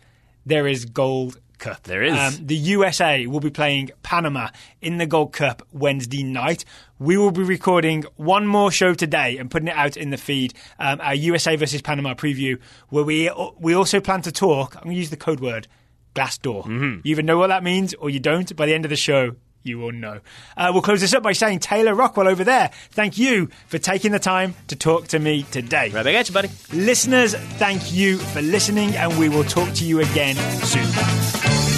[0.46, 1.84] there is Gold Cup.
[1.84, 2.14] There is.
[2.14, 4.50] Um, the USA will be playing Panama
[4.82, 6.66] in the Gold Cup Wednesday night.
[7.00, 10.54] We will be recording one more show today and putting it out in the feed,
[10.80, 13.30] um, our USA versus Panama preview, where we
[13.60, 14.76] we also plan to talk.
[14.76, 15.68] I'm going to use the code word
[16.14, 16.64] glass door.
[16.64, 17.02] Mm-hmm.
[17.04, 18.56] You either know what that means or you don't.
[18.56, 19.36] By the end of the show,
[19.66, 20.20] you will know.
[20.56, 24.12] Uh, we'll close this up by saying, Taylor Rockwell over there, thank you for taking
[24.12, 25.90] the time to talk to me today.
[25.90, 26.50] Right back at you, buddy.
[26.72, 31.75] Listeners, thank you for listening, and we will talk to you again soon.